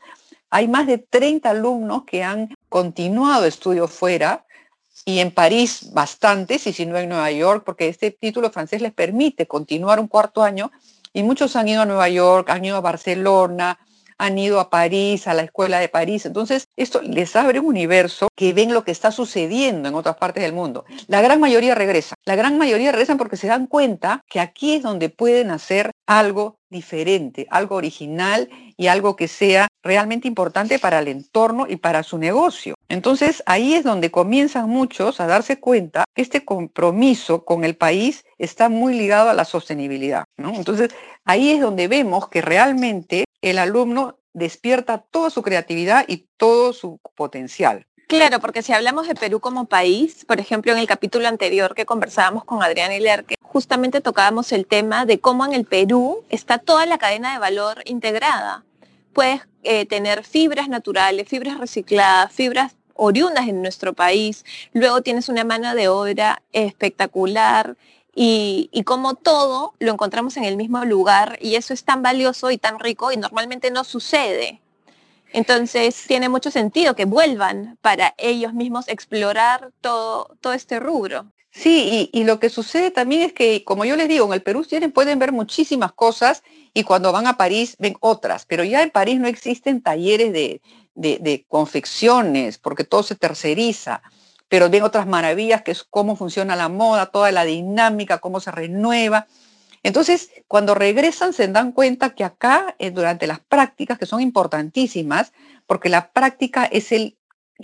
hay 0.50 0.68
más 0.68 0.88
de 0.88 0.98
30 0.98 1.50
alumnos 1.50 2.04
que 2.06 2.24
han 2.24 2.54
continuado 2.70 3.46
estudios 3.46 3.92
fuera 3.92 4.46
y 5.06 5.20
en 5.20 5.32
París 5.32 5.92
bastantes, 5.94 6.68
y 6.68 6.74
si 6.74 6.86
no 6.86 6.98
en 6.98 7.10
Nueva 7.10 7.32
York, 7.32 7.64
porque 7.66 7.88
este 7.88 8.12
título 8.12 8.50
francés 8.52 8.82
les 8.82 8.94
permite 8.94 9.48
continuar 9.48 10.00
un 10.00 10.08
cuarto 10.08 10.44
año, 10.44 10.72
y 11.14 11.24
muchos 11.24 11.56
han 11.56 11.68
ido 11.68 11.82
a 11.82 11.86
Nueva 11.86 12.10
York, 12.10 12.50
han 12.50 12.66
ido 12.66 12.78
a 12.78 12.82
Barcelona, 12.82 13.80
han 14.18 14.38
ido 14.38 14.60
a 14.60 14.70
París, 14.70 15.28
a 15.28 15.34
la 15.34 15.44
escuela 15.44 15.80
de 15.80 15.90
París. 15.90 16.26
Entonces, 16.26 16.68
esto 16.76 17.02
les 17.02 17.36
abre 17.36 17.60
un 17.60 17.68
universo 17.68 18.28
que 18.36 18.54
ven 18.54 18.74
lo 18.74 18.84
que 18.84 18.92
está 18.92 19.12
sucediendo 19.12 19.88
en 19.90 19.96
otras 19.96 20.18
partes 20.18 20.44
del 20.44 20.54
mundo. 20.54 20.86
La 21.08 21.22
gran 21.22 21.40
mayoría 21.40 21.76
regresa. 21.76 22.16
La 22.26 22.36
gran 22.36 22.58
mayoría 22.58 22.92
regresan 22.92 23.18
porque 23.18 23.38
se 23.38 23.48
dan 23.48 23.68
cuenta 23.68 24.24
que 24.28 24.40
aquí 24.40 24.76
es 24.76 24.84
donde 24.84 25.10
pueden 25.10 25.52
hacer 25.52 25.92
algo 26.08 26.57
diferente, 26.70 27.48
algo 27.50 27.76
original 27.76 28.50
y 28.76 28.88
algo 28.88 29.16
que 29.16 29.28
sea 29.28 29.68
realmente 29.84 30.28
importante 30.28 30.80
para 30.80 31.00
el 31.00 31.08
entorno 31.08 31.66
y 31.68 31.78
para 31.78 32.04
su 32.04 32.18
negocio. 32.18 32.76
Entonces 32.90 33.42
ahí 33.46 33.74
es 33.74 33.84
donde 33.84 34.12
comienzan 34.12 34.70
muchos 34.70 35.20
a 35.20 35.28
darse 35.28 35.60
cuenta 35.60 36.04
que 36.14 36.22
este 36.22 36.46
compromiso 36.46 37.46
con 37.46 37.64
el 37.64 37.76
país 37.76 38.26
está 38.38 38.70
muy 38.70 38.94
ligado 38.96 39.30
a 39.30 39.34
la 39.34 39.46
sostenibilidad. 39.46 40.26
Entonces 40.38 40.90
ahí 41.26 41.52
es 41.52 41.62
donde 41.62 41.88
vemos 41.88 42.30
que 42.30 42.42
realmente 42.42 43.26
el 43.42 43.58
alumno 43.60 44.20
despierta 44.34 45.00
toda 45.00 45.30
su 45.30 45.42
creatividad 45.42 46.06
y 46.08 46.28
todo 46.38 46.74
su 46.74 47.00
potencial. 47.16 47.87
Claro, 48.08 48.40
porque 48.40 48.64
si 48.64 48.72
hablamos 48.72 49.06
de 49.10 49.16
Perú 49.16 49.42
como 49.42 49.66
país, 49.66 50.24
por 50.24 50.40
ejemplo, 50.40 50.72
en 50.72 50.78
el 50.78 50.88
capítulo 50.88 51.28
anterior 51.28 51.76
que 51.76 51.86
conversábamos 51.86 52.46
con 52.46 52.64
Adrián 52.64 52.92
que 53.26 53.36
justamente 53.42 54.00
tocábamos 54.00 54.54
el 54.54 54.66
tema 54.66 55.06
de 55.06 55.20
cómo 55.20 55.46
en 55.46 55.54
el 55.54 55.66
Perú 55.66 56.24
está 56.30 56.58
toda 56.58 56.86
la 56.86 56.98
cadena 56.98 57.34
de 57.34 57.40
valor 57.40 57.82
integrada. 57.84 58.64
Puedes 59.12 59.42
eh, 59.64 59.86
tener 59.86 60.24
fibras 60.24 60.70
naturales, 60.70 61.28
fibras 61.28 61.58
recicladas, 61.58 62.32
fibras 62.32 62.76
oriundas 62.94 63.46
en 63.50 63.62
nuestro 63.62 63.94
país, 63.94 64.46
luego 64.72 65.02
tienes 65.02 65.28
una 65.28 65.44
mano 65.44 65.76
de 65.76 65.90
obra 65.90 66.42
espectacular 66.54 67.76
y, 68.16 68.70
y, 68.72 68.84
como 68.84 69.16
todo 69.16 69.74
lo 69.80 69.92
encontramos 69.92 70.38
en 70.38 70.46
el 70.46 70.56
mismo 70.56 70.84
lugar 70.86 71.38
y 71.42 71.56
eso 71.56 71.74
es 71.74 71.84
tan 71.84 72.02
valioso 72.02 72.52
y 72.52 72.58
tan 72.58 72.80
rico 72.80 73.12
y 73.12 73.18
normalmente 73.18 73.70
no 73.70 73.84
sucede. 73.84 74.62
Entonces 75.34 76.06
tiene 76.08 76.30
mucho 76.30 76.52
sentido 76.52 76.96
que 76.96 77.06
vuelvan 77.06 77.78
para 77.82 78.14
ellos 78.18 78.54
mismos 78.54 78.88
explorar 78.88 79.72
todo, 79.82 80.36
todo 80.42 80.54
este 80.54 80.80
rubro. 80.80 81.32
Sí, 81.52 82.10
y, 82.14 82.24
lo 82.24 82.40
que 82.40 82.50
sucede 82.50 82.92
también 82.92 83.24
es 83.24 83.34
que, 83.34 83.64
como 83.64 83.84
yo 83.84 83.96
les 83.96 84.08
digo, 84.08 84.26
en 84.28 84.34
el 84.34 84.44
Perú 84.44 84.64
tienen, 84.64 84.92
pueden 84.92 85.18
ver 85.18 85.32
muchísimas 85.32 85.92
cosas 85.92 86.44
y 86.74 86.84
cuando 86.84 87.12
van 87.12 87.26
a 87.26 87.38
París 87.38 87.76
ven 87.80 87.96
otras, 88.00 88.46
pero 88.46 88.64
ya 88.64 88.84
en 88.84 88.92
París 88.92 89.20
no 89.20 89.28
existen 89.28 89.82
talleres 89.82 90.32
de, 90.34 90.62
de 90.94 91.46
confecciones 91.48 92.60
porque 92.60 92.84
todo 92.84 93.02
se 93.02 93.16
terceriza 93.16 94.04
pero 94.50 94.70
ven 94.70 94.84
otras 94.84 95.08
maravillas 95.08 95.62
que 95.62 95.72
es 95.72 95.84
cómo 95.84 96.16
funciona 96.16 96.56
la 96.56 96.70
moda, 96.70 97.08
toda 97.08 97.32
la 97.32 97.44
dinámica, 97.44 98.20
cómo 98.20 98.40
se 98.40 98.52
renueva. 98.52 99.28
Entonces, 99.88 100.32
cuando 100.50 100.76
regresan 100.76 101.32
se 101.32 101.48
dan 101.48 101.72
cuenta 101.72 102.10
que 102.10 102.26
acá, 102.26 102.76
eh, 102.78 102.92
durante 102.92 103.26
las 103.26 103.40
prácticas, 103.40 103.98
que 103.98 104.06
son 104.06 104.20
importantísimas, 104.20 105.32
porque 105.66 105.88
la 105.88 106.12
práctica 106.12 106.66
es 106.66 106.92
el, 106.92 107.18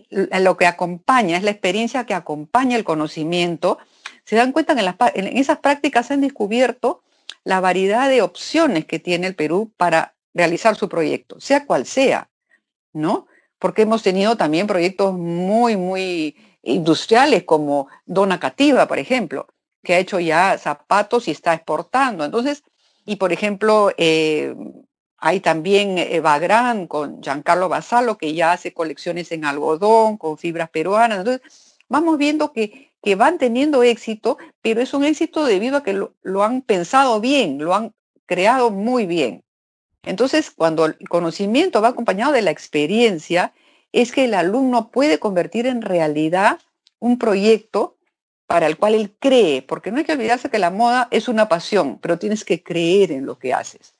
lo 0.09 0.55
que 0.55 0.65
acompaña, 0.65 1.35
es 1.35 1.43
la 1.43 1.51
experiencia 1.51 2.05
que 2.05 2.13
acompaña 2.13 2.77
el 2.77 2.85
conocimiento, 2.85 3.77
se 4.23 4.37
dan 4.37 4.53
cuenta 4.53 4.73
que 4.73 5.19
en, 5.19 5.27
en 5.27 5.37
esas 5.37 5.57
prácticas 5.57 6.07
se 6.07 6.13
han 6.13 6.21
descubierto 6.21 7.03
la 7.43 7.59
variedad 7.59 8.07
de 8.07 8.21
opciones 8.21 8.85
que 8.85 8.99
tiene 8.99 9.27
el 9.27 9.35
Perú 9.35 9.73
para 9.75 10.15
realizar 10.33 10.77
su 10.77 10.87
proyecto, 10.87 11.41
sea 11.41 11.65
cual 11.65 11.85
sea, 11.85 12.29
¿no? 12.93 13.27
Porque 13.59 13.81
hemos 13.81 14.01
tenido 14.01 14.37
también 14.37 14.65
proyectos 14.65 15.13
muy, 15.13 15.75
muy 15.75 16.37
industriales 16.61 17.43
como 17.43 17.89
Dona 18.05 18.39
Cativa, 18.39 18.87
por 18.87 18.97
ejemplo, 18.97 19.52
que 19.83 19.95
ha 19.95 19.99
hecho 19.99 20.19
ya 20.19 20.57
zapatos 20.57 21.27
y 21.27 21.31
está 21.31 21.53
exportando. 21.53 22.23
Entonces, 22.23 22.63
y 23.05 23.17
por 23.17 23.33
ejemplo, 23.33 23.91
eh, 23.97 24.55
hay 25.17 25.39
también 25.39 25.97
Evagran 25.97 26.87
con 26.87 27.21
Giancarlo 27.21 27.69
Basalo, 27.69 28.17
que 28.17 28.33
ya 28.33 28.53
hace 28.53 28.73
colecciones 28.73 29.31
en 29.31 29.45
algodón, 29.45 30.17
con 30.17 30.37
fibras 30.37 30.69
peruanas. 30.69 31.19
Entonces, 31.19 31.77
vamos 31.89 32.17
viendo 32.17 32.53
que, 32.53 32.91
que 33.01 33.15
van 33.15 33.37
teniendo 33.37 33.83
éxito, 33.83 34.37
pero 34.61 34.81
es 34.81 34.93
un 34.93 35.03
éxito 35.03 35.45
debido 35.45 35.77
a 35.77 35.83
que 35.83 35.93
lo, 35.93 36.13
lo 36.23 36.43
han 36.43 36.61
pensado 36.61 37.19
bien, 37.19 37.57
lo 37.59 37.75
han 37.75 37.93
creado 38.25 38.71
muy 38.71 39.05
bien. 39.05 39.43
Entonces, 40.03 40.51
cuando 40.51 40.85
el 40.85 40.97
conocimiento 41.07 41.81
va 41.81 41.89
acompañado 41.89 42.33
de 42.33 42.41
la 42.41 42.51
experiencia, 42.51 43.53
es 43.93 44.11
que 44.11 44.25
el 44.25 44.33
alumno 44.33 44.89
puede 44.89 45.19
convertir 45.19 45.67
en 45.67 45.81
realidad 45.81 46.59
un 46.99 47.17
proyecto 47.17 47.95
para 48.47 48.67
el 48.67 48.77
cual 48.77 48.95
él 48.95 49.15
cree, 49.19 49.61
porque 49.61 49.91
no 49.91 49.97
hay 49.97 50.03
que 50.03 50.13
olvidarse 50.13 50.49
que 50.49 50.59
la 50.59 50.69
moda 50.69 51.07
es 51.11 51.27
una 51.27 51.47
pasión, 51.47 51.97
pero 51.99 52.19
tienes 52.19 52.43
que 52.43 52.61
creer 52.61 53.11
en 53.11 53.25
lo 53.25 53.37
que 53.39 53.53
haces. 53.53 53.93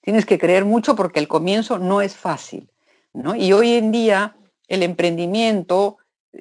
Tienes 0.00 0.26
que 0.26 0.38
creer 0.38 0.64
mucho 0.64 0.96
porque 0.96 1.20
el 1.20 1.28
comienzo 1.28 1.78
no 1.78 2.00
es 2.00 2.16
fácil. 2.16 2.68
¿no? 3.12 3.34
Y 3.34 3.52
hoy 3.52 3.74
en 3.74 3.92
día 3.92 4.36
el 4.68 4.82
emprendimiento 4.82 5.98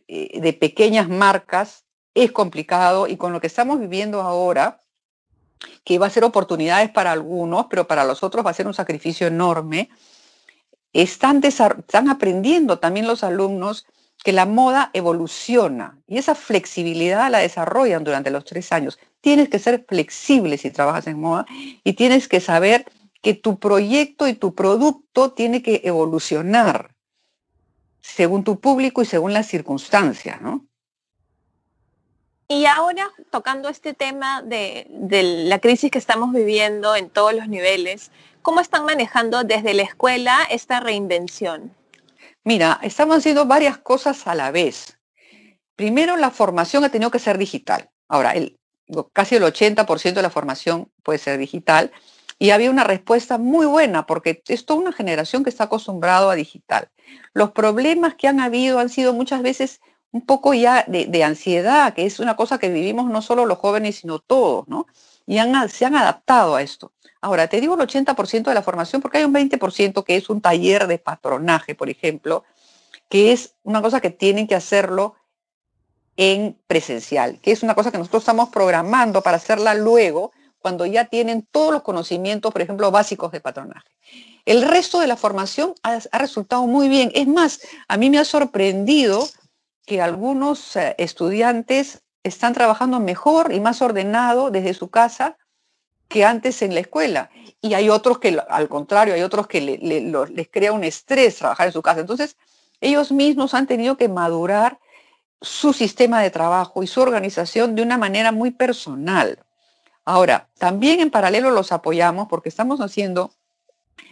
eh, 0.07 0.39
de 0.39 0.53
pequeñas 0.53 1.09
marcas 1.09 1.83
es 2.13 2.31
complicado 2.31 3.07
y 3.07 3.17
con 3.17 3.33
lo 3.33 3.41
que 3.41 3.47
estamos 3.47 3.79
viviendo 3.79 4.21
ahora, 4.21 4.79
que 5.83 5.99
va 5.99 6.07
a 6.07 6.11
ser 6.11 6.23
oportunidades 6.23 6.89
para 6.89 7.11
algunos, 7.11 7.67
pero 7.69 7.87
para 7.87 8.03
los 8.03 8.23
otros 8.23 8.45
va 8.45 8.51
a 8.51 8.55
ser 8.55 8.67
un 8.67 8.73
sacrificio 8.73 9.27
enorme, 9.27 9.89
están, 10.93 11.41
están 11.43 12.09
aprendiendo 12.09 12.79
también 12.79 13.07
los 13.07 13.23
alumnos 13.23 13.85
que 14.23 14.31
la 14.31 14.45
moda 14.45 14.91
evoluciona 14.93 15.97
y 16.07 16.17
esa 16.17 16.35
flexibilidad 16.35 17.31
la 17.31 17.39
desarrollan 17.39 18.03
durante 18.03 18.29
los 18.29 18.45
tres 18.45 18.71
años. 18.71 18.99
Tienes 19.19 19.49
que 19.49 19.59
ser 19.59 19.85
flexible 19.87 20.57
si 20.57 20.69
trabajas 20.71 21.07
en 21.07 21.19
moda 21.19 21.45
y 21.83 21.93
tienes 21.93 22.27
que 22.27 22.39
saber 22.39 22.85
que 23.21 23.33
tu 23.33 23.59
proyecto 23.59 24.27
y 24.27 24.33
tu 24.33 24.53
producto 24.53 25.31
tiene 25.31 25.61
que 25.61 25.81
evolucionar 25.83 26.95
según 28.01 28.43
tu 28.43 28.59
público 28.59 29.01
y 29.01 29.05
según 29.05 29.33
las 29.33 29.47
circunstancias, 29.47 30.41
¿no? 30.41 30.65
Y 32.47 32.65
ahora, 32.65 33.09
tocando 33.31 33.69
este 33.69 33.93
tema 33.93 34.41
de, 34.41 34.85
de, 34.89 35.23
la 35.45 35.59
crisis 35.59 35.89
que 35.89 35.97
estamos 35.97 36.33
viviendo 36.33 36.97
en 36.97 37.09
todos 37.09 37.33
los 37.33 37.47
niveles, 37.47 38.11
¿cómo 38.41 38.59
están 38.59 38.83
manejando 38.83 39.45
desde 39.45 39.73
la 39.73 39.83
escuela 39.83 40.37
esta 40.49 40.81
reinvención? 40.81 41.73
Mira, 42.43 42.79
estamos 42.81 43.17
haciendo 43.17 43.45
varias 43.45 43.77
cosas 43.77 44.25
a 44.27 44.35
la 44.35 44.51
vez. 44.51 44.97
primero 45.75 46.17
la 46.17 46.31
formación 46.31 46.83
ha 46.83 46.89
tenido 46.89 47.11
que 47.11 47.19
ser 47.19 47.37
digital. 47.37 47.89
Ahora, 48.07 48.33
casi 49.13 49.35
el 49.35 49.43
80% 49.43 50.13
de 50.13 50.21
la 50.21 50.29
formación 50.29 50.91
puede 51.03 51.19
ser 51.19 51.37
digital. 51.39 51.91
Y 52.39 52.49
había 52.49 52.71
una 52.71 52.83
respuesta 52.83 53.37
muy 53.37 53.67
buena 53.67 54.07
porque 54.07 54.41
es 54.47 54.65
toda 54.65 54.79
una 54.79 54.91
generación 54.91 55.43
que 55.43 55.49
está 55.51 55.65
acostumbrado 55.65 56.29
a 56.29 56.35
digital. 56.35 56.89
Los 57.33 57.51
problemas 57.51 58.15
que 58.15 58.27
han 58.27 58.39
habido 58.39 58.79
han 58.79 58.89
sido 58.89 59.13
muchas 59.13 59.43
veces 59.43 59.79
un 60.11 60.25
poco 60.25 60.53
ya 60.53 60.83
de, 60.87 61.23
ansiedad, 61.23 61.93
que 61.93 62.05
es 62.05 62.19
una 62.19 62.35
cosa 62.35 62.57
que 62.57 62.69
vivimos 62.69 63.09
no 63.09 63.21
solo 63.21 63.45
los 63.45 63.59
jóvenes, 63.59 63.97
sino 63.97 64.19
todos, 64.19 64.67
¿no? 64.67 64.87
Y 65.25 65.37
se 65.69 65.85
han 65.85 65.95
adaptado 65.95 66.55
a 66.55 66.61
esto. 66.61 66.91
Ahora, 67.21 67.47
te 67.47 67.61
digo 67.61 67.75
el 67.75 67.81
80% 67.81 68.45
de 68.45 68.53
la 68.55 68.63
formación 68.63 69.01
porque 69.01 69.19
hay 69.19 69.23
un 69.23 69.33
20% 69.33 70.03
que 70.03 70.15
es 70.15 70.29
un 70.29 70.41
taller 70.41 70.87
de 70.87 70.97
patronaje, 70.97 71.75
por 71.75 71.89
ejemplo, 71.89 72.43
que 73.09 73.31
es 73.31 73.53
una 73.63 73.81
cosa 73.81 74.01
que 74.01 74.09
tienen 74.09 74.47
que 74.47 74.55
hacerlo 74.55 75.15
en 76.17 76.57
presencial, 76.67 77.39
que 77.39 77.51
es 77.51 77.61
una 77.61 77.75
cosa 77.75 77.91
que 77.91 77.99
nosotros 77.99 78.23
estamos 78.23 78.49
programando 78.49 79.21
para 79.21 79.37
hacerla 79.37 79.75
luego, 79.75 80.31
cuando 80.59 80.85
ya 80.85 81.05
tienen 81.05 81.47
todos 81.51 81.71
los 81.71 81.83
conocimientos, 81.83 82.51
por 82.51 82.61
ejemplo, 82.61 82.91
básicos 82.91 83.31
de 83.31 83.39
patronaje. 83.39 83.89
El 84.45 84.63
resto 84.63 84.99
de 84.99 85.07
la 85.07 85.15
formación 85.15 85.73
ha, 85.83 85.99
ha 86.11 86.17
resultado 86.17 86.65
muy 86.67 86.89
bien. 86.89 87.11
Es 87.13 87.27
más, 87.27 87.61
a 87.87 87.97
mí 87.97 88.09
me 88.09 88.19
ha 88.19 88.25
sorprendido 88.25 89.27
que 89.85 90.01
algunos 90.01 90.75
eh, 90.75 90.95
estudiantes 90.97 92.01
están 92.23 92.53
trabajando 92.53 92.99
mejor 92.99 93.51
y 93.53 93.59
más 93.59 93.81
ordenado 93.81 94.51
desde 94.51 94.73
su 94.73 94.89
casa 94.89 95.37
que 96.11 96.25
antes 96.25 96.61
en 96.61 96.73
la 96.73 96.81
escuela. 96.81 97.29
Y 97.61 97.73
hay 97.73 97.89
otros 97.89 98.19
que, 98.19 98.37
al 98.49 98.67
contrario, 98.67 99.13
hay 99.13 99.21
otros 99.21 99.47
que 99.47 99.61
les 99.61 100.49
crea 100.49 100.73
un 100.73 100.83
estrés 100.83 101.37
trabajar 101.37 101.67
en 101.67 101.73
su 101.73 101.81
casa. 101.81 102.01
Entonces, 102.01 102.35
ellos 102.81 103.11
mismos 103.11 103.53
han 103.53 103.65
tenido 103.65 103.95
que 103.95 104.09
madurar 104.09 104.79
su 105.41 105.71
sistema 105.71 106.21
de 106.21 106.29
trabajo 106.29 106.83
y 106.83 106.87
su 106.87 107.01
organización 107.01 107.75
de 107.75 107.81
una 107.81 107.97
manera 107.97 108.31
muy 108.31 108.51
personal. 108.51 109.39
Ahora, 110.03 110.49
también 110.57 110.99
en 110.99 111.11
paralelo 111.11 111.49
los 111.51 111.71
apoyamos 111.71 112.27
porque 112.27 112.49
estamos 112.49 112.81
haciendo 112.81 113.31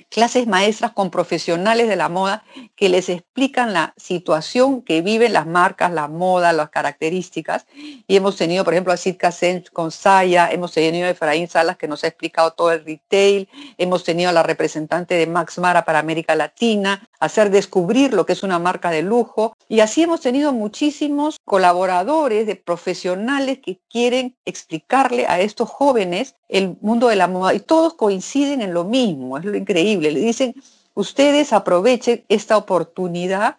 clases 0.10 0.48
maestras 0.48 0.92
con 0.92 1.12
profesionales 1.12 1.88
de 1.88 1.96
la 1.96 2.10
moda 2.10 2.44
que 2.75 2.89
les 2.89 3.10
explican 3.10 3.74
la 3.74 3.94
situación 3.96 4.82
que 4.82 5.01
viven 5.01 5.34
las 5.34 5.46
marcas, 5.46 5.92
la 5.92 6.08
moda, 6.08 6.51
las 6.51 6.70
características. 6.70 7.66
Y 8.08 8.16
hemos 8.16 8.36
tenido, 8.36 8.63
por 8.63 8.74
ejemplo, 8.74 8.92
a 8.92 8.98
Sitka 8.98 9.32
Sen 9.32 9.63
con 9.72 9.92
Saya, 9.92 10.50
hemos 10.51 10.74
tenido 10.74 11.08
a 11.08 11.12
Efraín 11.12 11.48
Salas 11.48 11.78
que 11.78 11.88
nos 11.88 12.04
ha 12.04 12.08
explicado 12.08 12.51
todo 12.51 12.72
el 12.72 12.84
retail, 12.84 13.48
hemos 13.78 14.04
tenido 14.04 14.30
a 14.30 14.34
la 14.34 14.44
representante 14.44 15.16
de 15.16 15.28
Max 15.28 15.60
Mara 15.60 15.86
para 15.86 16.00
América 16.00 16.36
Latina, 16.36 17.08
hacer 17.20 17.50
descubrir 17.51 18.13
lo 18.13 18.25
que 18.25 18.34
es 18.34 18.44
una 18.44 18.60
marca 18.60 18.92
de 18.92 19.04
lujo. 19.04 19.54
Y 19.68 19.82
así 19.82 20.04
hemos 20.04 20.22
tenido 20.22 20.51
muchísimos 20.51 21.38
colaboradores 21.46 22.48
de 22.48 22.56
profesionales 22.56 23.60
que 23.63 23.80
quieren 23.89 24.38
explicarle 24.46 25.28
a 25.28 25.39
estos 25.39 25.70
jóvenes 25.70 26.36
el 26.50 26.75
mundo 26.82 27.08
de 27.08 27.15
la 27.15 27.27
moda 27.27 27.53
y 27.53 27.60
todos 27.60 27.94
coinciden 27.94 28.62
en 28.62 28.74
lo 28.74 28.84
mismo, 28.84 29.38
es 29.38 29.46
lo 29.46 29.56
increíble 29.56 30.12
le 30.12 30.20
dicen, 30.20 30.56
ustedes 30.96 31.53
aprovechen 31.53 32.25
esta 32.27 32.58
oportunidad 32.58 33.58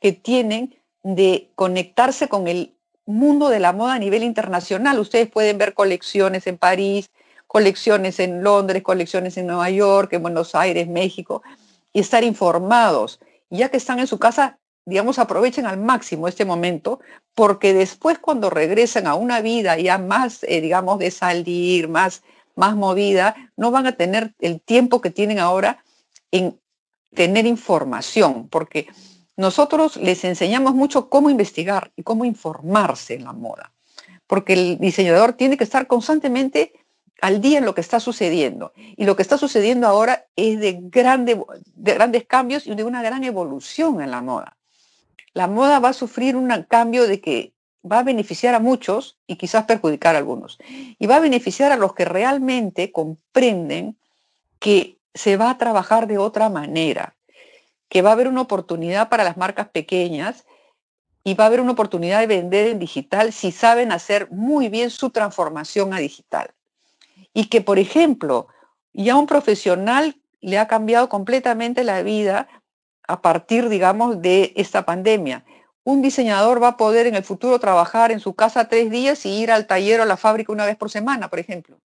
que 0.00 0.12
tienen 0.12 0.74
de 1.04 1.50
conectarse 1.54 2.28
con 2.28 2.48
el 2.48 2.74
mundo 3.06 3.48
de 3.48 3.60
la 3.60 3.72
moda 3.72 3.94
a 3.94 3.98
nivel 3.98 4.22
internacional. 4.22 4.98
Ustedes 4.98 5.30
pueden 5.30 5.58
ver 5.58 5.74
colecciones 5.74 6.46
en 6.46 6.58
París, 6.58 7.10
colecciones 7.46 8.18
en 8.20 8.42
Londres, 8.42 8.82
colecciones 8.82 9.36
en 9.36 9.46
Nueva 9.46 9.70
York, 9.70 10.12
en 10.12 10.22
Buenos 10.22 10.54
Aires, 10.54 10.88
México, 10.88 11.42
y 11.92 12.00
estar 12.00 12.24
informados. 12.24 13.20
Ya 13.50 13.68
que 13.68 13.76
están 13.76 13.98
en 13.98 14.06
su 14.06 14.18
casa, 14.18 14.58
digamos, 14.84 15.18
aprovechen 15.18 15.66
al 15.66 15.78
máximo 15.78 16.28
este 16.28 16.44
momento, 16.44 17.00
porque 17.34 17.74
después 17.74 18.18
cuando 18.18 18.50
regresen 18.50 19.06
a 19.06 19.14
una 19.14 19.40
vida 19.40 19.78
ya 19.78 19.98
más, 19.98 20.44
eh, 20.44 20.60
digamos, 20.60 20.98
de 20.98 21.10
salir, 21.10 21.88
más 21.88 22.22
más 22.54 22.76
movida, 22.76 23.34
no 23.56 23.70
van 23.70 23.86
a 23.86 23.92
tener 23.92 24.34
el 24.40 24.60
tiempo 24.60 25.00
que 25.00 25.10
tienen 25.10 25.38
ahora 25.38 25.82
en 26.30 26.58
tener 27.14 27.46
información, 27.46 28.48
porque 28.48 28.88
nosotros 29.36 29.96
les 29.96 30.24
enseñamos 30.24 30.74
mucho 30.74 31.08
cómo 31.08 31.30
investigar 31.30 31.92
y 31.96 32.02
cómo 32.02 32.24
informarse 32.24 33.14
en 33.14 33.24
la 33.24 33.32
moda, 33.32 33.72
porque 34.26 34.52
el 34.54 34.78
diseñador 34.78 35.34
tiene 35.34 35.56
que 35.56 35.64
estar 35.64 35.86
constantemente 35.86 36.72
al 37.20 37.40
día 37.40 37.58
en 37.58 37.64
lo 37.64 37.74
que 37.74 37.80
está 37.80 38.00
sucediendo. 38.00 38.72
Y 38.96 39.04
lo 39.04 39.14
que 39.14 39.22
está 39.22 39.38
sucediendo 39.38 39.86
ahora 39.86 40.26
es 40.34 40.58
de, 40.58 40.78
grande, 40.82 41.40
de 41.74 41.94
grandes 41.94 42.26
cambios 42.26 42.66
y 42.66 42.74
de 42.74 42.82
una 42.82 43.00
gran 43.02 43.22
evolución 43.22 44.00
en 44.00 44.10
la 44.10 44.22
moda. 44.22 44.56
La 45.34 45.46
moda 45.46 45.78
va 45.78 45.90
a 45.90 45.94
sufrir 45.94 46.36
un 46.36 46.50
cambio 46.68 47.06
de 47.06 47.20
que 47.20 47.52
va 47.90 48.00
a 48.00 48.04
beneficiar 48.04 48.54
a 48.54 48.60
muchos 48.60 49.18
y 49.26 49.36
quizás 49.36 49.64
perjudicar 49.64 50.14
a 50.14 50.18
algunos. 50.18 50.58
Y 50.98 51.06
va 51.06 51.16
a 51.16 51.20
beneficiar 51.20 51.72
a 51.72 51.76
los 51.76 51.94
que 51.94 52.04
realmente 52.04 52.92
comprenden 52.92 53.96
que 54.58 54.98
se 55.14 55.36
va 55.36 55.50
a 55.50 55.58
trabajar 55.58 56.06
de 56.06 56.18
otra 56.18 56.48
manera, 56.48 57.14
que 57.88 58.02
va 58.02 58.10
a 58.10 58.12
haber 58.12 58.28
una 58.28 58.42
oportunidad 58.42 59.08
para 59.08 59.24
las 59.24 59.36
marcas 59.36 59.68
pequeñas 59.68 60.44
y 61.24 61.34
va 61.34 61.44
a 61.44 61.46
haber 61.48 61.60
una 61.60 61.72
oportunidad 61.72 62.20
de 62.20 62.26
vender 62.26 62.68
en 62.68 62.78
digital 62.78 63.32
si 63.32 63.52
saben 63.52 63.92
hacer 63.92 64.30
muy 64.30 64.68
bien 64.68 64.90
su 64.90 65.10
transformación 65.10 65.92
a 65.94 65.98
digital. 65.98 66.50
Y 67.34 67.46
que, 67.46 67.60
por 67.60 67.78
ejemplo, 67.78 68.48
ya 68.92 69.16
un 69.16 69.26
profesional 69.26 70.16
le 70.40 70.58
ha 70.58 70.66
cambiado 70.68 71.08
completamente 71.08 71.84
la 71.84 72.02
vida 72.02 72.48
a 73.06 73.22
partir, 73.22 73.68
digamos, 73.68 74.22
de 74.22 74.52
esta 74.56 74.84
pandemia 74.84 75.44
un 75.84 76.02
diseñador 76.02 76.62
va 76.62 76.68
a 76.68 76.76
poder 76.76 77.06
en 77.06 77.16
el 77.16 77.24
futuro 77.24 77.58
trabajar 77.58 78.12
en 78.12 78.20
su 78.20 78.34
casa 78.34 78.68
tres 78.68 78.90
días 78.90 79.26
y 79.26 79.30
ir 79.30 79.50
al 79.50 79.66
taller 79.66 80.00
o 80.00 80.02
a 80.04 80.06
la 80.06 80.16
fábrica 80.16 80.52
una 80.52 80.64
vez 80.66 80.76
por 80.76 80.90
semana, 80.90 81.28
por 81.28 81.38
ejemplo. 81.38 81.80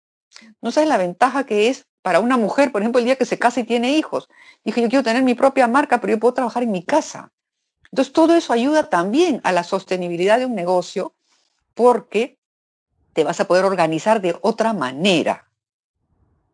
No 0.61 0.73
sabes 0.73 0.89
la 0.89 0.97
ventaja 0.97 1.45
que 1.45 1.69
es 1.69 1.87
para 2.03 2.21
una 2.21 2.37
mujer, 2.37 2.73
por 2.73 2.83
ejemplo, 2.83 2.99
el 2.99 3.05
día 3.05 3.17
que 3.17 3.25
se 3.25 3.39
casa 3.39 3.61
y 3.61 3.65
tiene 3.65 3.97
hijos. 3.97 4.29
Dije, 4.65 4.83
yo 4.83 4.89
quiero 4.89 5.05
tener 5.05 5.23
mi 5.23 5.35
propia 5.35 5.69
marca, 5.69 6.01
pero 6.01 6.13
yo 6.13 6.19
puedo 6.19 6.35
trabajar 6.35 6.65
en 6.65 6.73
mi 6.73 6.83
casa. 6.83 7.33
Entonces, 7.93 8.13
todo 8.13 8.35
eso 8.35 8.53
ayuda 8.53 8.91
también 8.91 9.41
a 9.45 9.53
la 9.53 9.63
sostenibilidad 9.63 10.39
de 10.39 10.47
un 10.47 10.57
negocio 10.57 11.15
porque 11.75 12.39
te 13.13 13.23
vas 13.23 13.39
a 13.39 13.47
poder 13.47 13.65
organizar 13.65 14.21
de 14.21 14.37
otra 14.43 14.73
manera. 14.73 15.49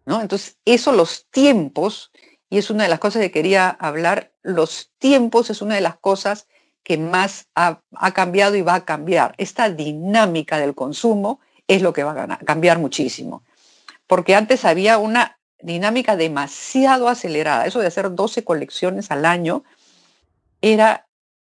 ¿no? 0.05 0.21
Entonces, 0.21 0.59
eso, 0.67 0.93
los 0.93 1.27
tiempos, 1.31 2.13
y 2.51 2.59
es 2.59 2.69
una 2.69 2.83
de 2.83 2.91
las 2.91 2.99
cosas 2.99 3.23
que 3.23 3.31
quería 3.31 3.71
hablar, 3.71 4.30
los 4.43 4.91
tiempos 4.99 5.51
es 5.51 5.63
una 5.63 5.75
de 5.75 5.81
las 5.81 5.97
cosas 5.97 6.47
que 6.83 6.97
más 6.99 7.47
ha, 7.55 7.81
cambiado 8.15 8.57
y 8.57 8.63
va 8.63 8.75
a 8.75 8.85
cambiar. 8.85 9.35
Esta 9.39 9.71
dinámica 9.71 10.59
del 10.59 10.75
consumo 10.75 11.41
es 11.69 11.83
lo 11.83 11.93
que 11.93 12.05
va 12.05 12.13
a 12.13 12.39
cambiar 12.39 12.79
muchísimo. 12.79 13.43
Porque 14.07 14.35
antes 14.35 14.65
había 14.65 14.99
una 14.99 15.39
dinámica 15.61 16.17
demasiado 16.17 17.09
acelerada. 17.09 17.67
Eso 17.67 17.81
de 17.81 17.87
hacer 17.87 18.15
12 18.15 18.45
colecciones 18.45 19.11
al 19.11 19.25
año 19.25 19.63
era 20.63 21.07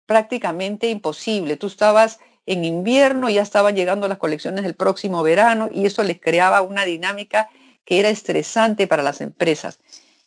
prácticamente 0.06 0.90
imposible. 0.90 1.56
Tú 1.56 1.68
estabas 1.68 2.18
en 2.46 2.64
invierno, 2.64 3.30
ya 3.30 3.42
estaban 3.42 3.76
llegando 3.76 4.08
las 4.08 4.18
colecciones 4.18 4.64
del 4.64 4.74
próximo 4.74 5.22
verano 5.22 5.68
y 5.72 5.86
eso 5.86 6.02
les 6.02 6.20
creaba 6.20 6.62
una 6.62 6.84
dinámica 6.84 7.48
que 7.84 8.00
era 8.00 8.08
estresante 8.08 8.86
para 8.86 9.02
las 9.02 9.20
empresas. 9.20 9.78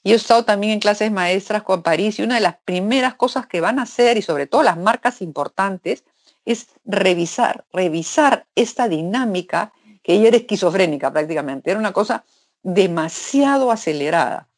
Y 0.04 0.12
he 0.12 0.16
estado 0.16 0.44
también 0.44 0.74
en 0.74 0.80
clases 0.80 1.12
maestras 1.12 1.64
con 1.64 1.82
París 1.82 2.20
y 2.20 2.24
una 2.24 2.36
de 2.36 2.42
las 2.42 2.58
primeras 2.66 3.16
cosas 3.16 3.48
que 3.48 3.62
van 3.62 3.80
a 3.80 3.84
hacer, 3.84 4.18
y 4.18 4.22
sobre 4.22 4.48
todo 4.48 4.62
las 4.62 4.78
marcas 4.78 5.22
importantes, 5.22 6.04
es 6.46 6.68
revisar, 6.84 7.66
revisar 7.72 8.46
esta 8.56 8.90
dinámica 8.90 9.72
que 10.04 10.16
ella 10.16 10.28
era 10.28 10.38
esquizofrénica 10.38 11.12
prácticamente, 11.12 11.72
era 11.72 11.80
una 11.80 11.94
cosa 11.94 12.26
demasiado 12.62 13.72
acelerada. 13.72 14.50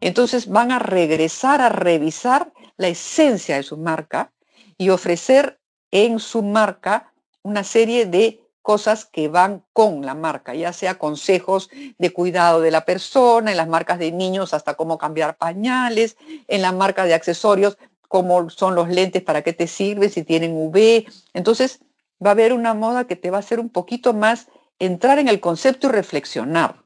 Entonces 0.00 0.48
van 0.48 0.72
a 0.72 0.78
regresar 0.78 1.60
a 1.60 1.68
revisar 1.68 2.52
la 2.76 2.88
esencia 2.88 3.56
de 3.56 3.62
su 3.62 3.76
marca 3.76 4.32
y 4.76 4.88
ofrecer 4.88 5.60
en 5.90 6.18
su 6.18 6.42
marca 6.42 7.12
una 7.42 7.64
serie 7.64 8.06
de 8.06 8.39
cosas 8.62 9.04
que 9.04 9.28
van 9.28 9.64
con 9.72 10.04
la 10.04 10.14
marca, 10.14 10.54
ya 10.54 10.72
sea 10.72 10.98
consejos 10.98 11.70
de 11.98 12.12
cuidado 12.12 12.60
de 12.60 12.70
la 12.70 12.84
persona, 12.84 13.50
en 13.50 13.56
las 13.56 13.68
marcas 13.68 13.98
de 13.98 14.12
niños 14.12 14.54
hasta 14.54 14.74
cómo 14.74 14.98
cambiar 14.98 15.36
pañales, 15.36 16.16
en 16.48 16.62
la 16.62 16.72
marca 16.72 17.04
de 17.04 17.14
accesorios, 17.14 17.78
cómo 18.08 18.50
son 18.50 18.74
los 18.74 18.88
lentes, 18.88 19.22
para 19.22 19.42
qué 19.42 19.52
te 19.52 19.66
sirven, 19.66 20.10
si 20.10 20.24
tienen 20.24 20.52
UV. 20.56 21.04
Entonces 21.32 21.80
va 22.24 22.30
a 22.30 22.32
haber 22.32 22.52
una 22.52 22.74
moda 22.74 23.06
que 23.06 23.16
te 23.16 23.30
va 23.30 23.38
a 23.38 23.40
hacer 23.40 23.60
un 23.60 23.70
poquito 23.70 24.12
más 24.12 24.48
entrar 24.78 25.18
en 25.18 25.28
el 25.28 25.40
concepto 25.40 25.86
y 25.88 25.90
reflexionar. 25.90 26.76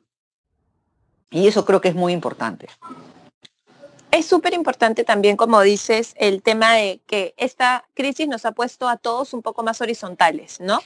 Y 1.30 1.48
eso 1.48 1.64
creo 1.64 1.80
que 1.80 1.88
es 1.88 1.94
muy 1.94 2.12
importante. 2.12 2.68
Es 4.12 4.26
súper 4.26 4.54
importante 4.54 5.02
también, 5.02 5.36
como 5.36 5.60
dices, 5.60 6.14
el 6.16 6.40
tema 6.40 6.74
de 6.74 7.00
que 7.06 7.34
esta 7.36 7.84
crisis 7.94 8.28
nos 8.28 8.44
ha 8.44 8.52
puesto 8.52 8.88
a 8.88 8.96
todos 8.96 9.32
un 9.34 9.42
poco 9.42 9.64
más 9.64 9.80
horizontales, 9.80 10.60
¿no? 10.60 10.78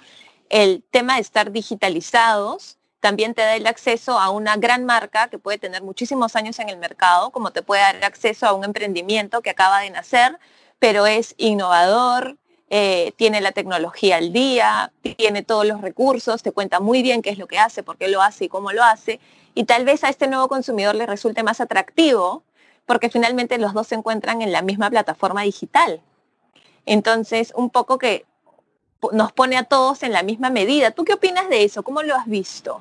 El 0.50 0.82
tema 0.90 1.16
de 1.16 1.20
estar 1.20 1.52
digitalizados 1.52 2.78
también 3.00 3.34
te 3.34 3.42
da 3.42 3.54
el 3.54 3.66
acceso 3.66 4.18
a 4.18 4.30
una 4.30 4.56
gran 4.56 4.84
marca 4.84 5.28
que 5.28 5.38
puede 5.38 5.58
tener 5.58 5.82
muchísimos 5.82 6.34
años 6.36 6.58
en 6.58 6.68
el 6.68 6.78
mercado, 6.78 7.30
como 7.30 7.52
te 7.52 7.62
puede 7.62 7.82
dar 7.82 8.04
acceso 8.04 8.46
a 8.46 8.52
un 8.52 8.64
emprendimiento 8.64 9.40
que 9.40 9.50
acaba 9.50 9.80
de 9.80 9.90
nacer, 9.90 10.38
pero 10.78 11.06
es 11.06 11.34
innovador, 11.38 12.36
eh, 12.70 13.12
tiene 13.16 13.40
la 13.40 13.52
tecnología 13.52 14.16
al 14.16 14.32
día, 14.32 14.92
tiene 15.16 15.42
todos 15.42 15.64
los 15.64 15.80
recursos, 15.80 16.42
te 16.42 16.52
cuenta 16.52 16.80
muy 16.80 17.02
bien 17.02 17.22
qué 17.22 17.30
es 17.30 17.38
lo 17.38 17.46
que 17.46 17.58
hace, 17.58 17.82
por 17.82 17.96
qué 17.96 18.08
lo 18.08 18.20
hace 18.20 18.46
y 18.46 18.48
cómo 18.48 18.72
lo 18.72 18.82
hace. 18.82 19.20
Y 19.54 19.64
tal 19.64 19.84
vez 19.84 20.04
a 20.04 20.08
este 20.08 20.26
nuevo 20.26 20.48
consumidor 20.48 20.94
le 20.94 21.06
resulte 21.06 21.42
más 21.42 21.60
atractivo 21.60 22.42
porque 22.84 23.10
finalmente 23.10 23.58
los 23.58 23.74
dos 23.74 23.86
se 23.86 23.94
encuentran 23.94 24.42
en 24.42 24.52
la 24.52 24.62
misma 24.62 24.90
plataforma 24.90 25.42
digital. 25.42 26.00
Entonces, 26.84 27.52
un 27.54 27.70
poco 27.70 27.98
que 27.98 28.24
nos 29.12 29.32
pone 29.32 29.56
a 29.56 29.64
todos 29.64 30.02
en 30.02 30.12
la 30.12 30.22
misma 30.22 30.50
medida. 30.50 30.90
¿Tú 30.90 31.04
qué 31.04 31.14
opinas 31.14 31.48
de 31.48 31.64
eso? 31.64 31.82
¿Cómo 31.82 32.02
lo 32.02 32.14
has 32.14 32.26
visto? 32.26 32.80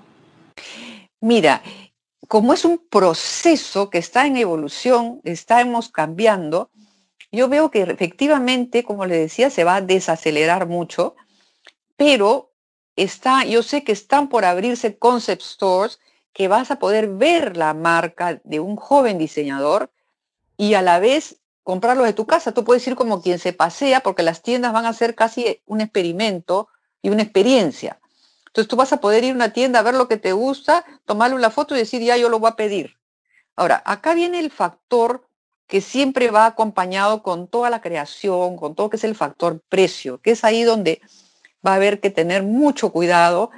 Mira, 1.20 1.62
como 2.28 2.54
es 2.54 2.66
un 2.66 2.78
proceso 2.78 3.90
que 3.90 3.98
está 3.98 4.28
en 4.28 4.38
evolución, 4.38 5.22
estamos 5.24 5.90
cambiando, 5.90 6.70
yo 7.32 7.50
veo 7.50 7.72
que 7.72 7.82
efectivamente, 7.82 8.84
como 8.84 9.06
le 9.06 9.18
decía, 9.18 9.50
se 9.50 9.64
va 9.64 9.76
a 9.76 9.82
desacelerar 9.82 10.68
mucho, 10.68 11.16
pero 11.96 12.52
está, 12.96 13.44
yo 13.46 13.64
sé 13.64 13.84
que 13.84 13.92
están 13.92 14.30
por 14.30 14.46
abrirse 14.46 14.98
concept 14.98 15.42
stores 15.42 16.00
que 16.34 16.48
vas 16.48 16.72
a 16.72 16.80
poder 16.80 17.08
ver 17.10 17.58
la 17.58 17.74
marca 17.74 18.40
de 18.44 18.60
un 18.60 18.76
joven 18.76 19.18
diseñador 19.18 19.92
y 20.56 20.74
a 20.76 20.82
la 20.82 21.00
vez 21.00 21.40
comprarlo 21.68 22.06
de 22.06 22.14
tu 22.14 22.26
casa. 22.26 22.54
Tú 22.54 22.64
puedes 22.64 22.88
ir 22.88 22.96
como 22.96 23.22
quien 23.22 23.40
se 23.40 23.52
pasea 23.52 24.00
porque 24.00 24.24
las 24.24 24.42
tiendas 24.42 24.72
van 24.72 24.86
a 24.86 24.94
ser 24.94 25.16
casi 25.16 25.62
un 25.66 25.82
experimento 25.82 26.70
y 27.02 27.10
una 27.10 27.24
experiencia. 27.24 28.00
Entonces 28.46 28.70
tú 28.70 28.78
vas 28.78 28.94
a 28.94 29.02
poder 29.02 29.26
ir 29.26 29.34
a 29.34 29.36
una 29.36 29.52
tienda 29.52 29.80
a 29.80 29.84
ver 29.84 29.94
lo 29.94 30.08
que 30.08 30.16
te 30.16 30.32
gusta, 30.32 30.86
tomarle 31.04 31.36
una 31.36 31.50
foto 31.50 31.76
y 31.76 31.80
decir, 31.80 32.02
ya 32.02 32.16
yo 32.16 32.30
lo 32.30 32.40
voy 32.40 32.52
a 32.52 32.56
pedir. 32.56 32.96
Ahora, 33.58 33.84
acá 33.86 34.14
viene 34.14 34.40
el 34.40 34.50
factor 34.50 35.28
que 35.68 35.82
siempre 35.82 36.32
va 36.32 36.46
acompañado 36.46 37.22
con 37.22 37.50
toda 37.50 37.70
la 37.70 37.82
creación, 37.82 38.56
con 38.56 38.74
todo 38.74 38.90
que 38.90 38.96
es 38.96 39.04
el 39.04 39.16
factor 39.16 39.60
precio, 39.68 40.22
que 40.22 40.32
es 40.32 40.46
ahí 40.46 40.64
donde 40.64 41.02
va 41.68 41.74
a 41.74 41.76
haber 41.76 42.00
que 42.00 42.12
tener 42.12 42.44
mucho 42.44 42.94
cuidado 42.94 43.52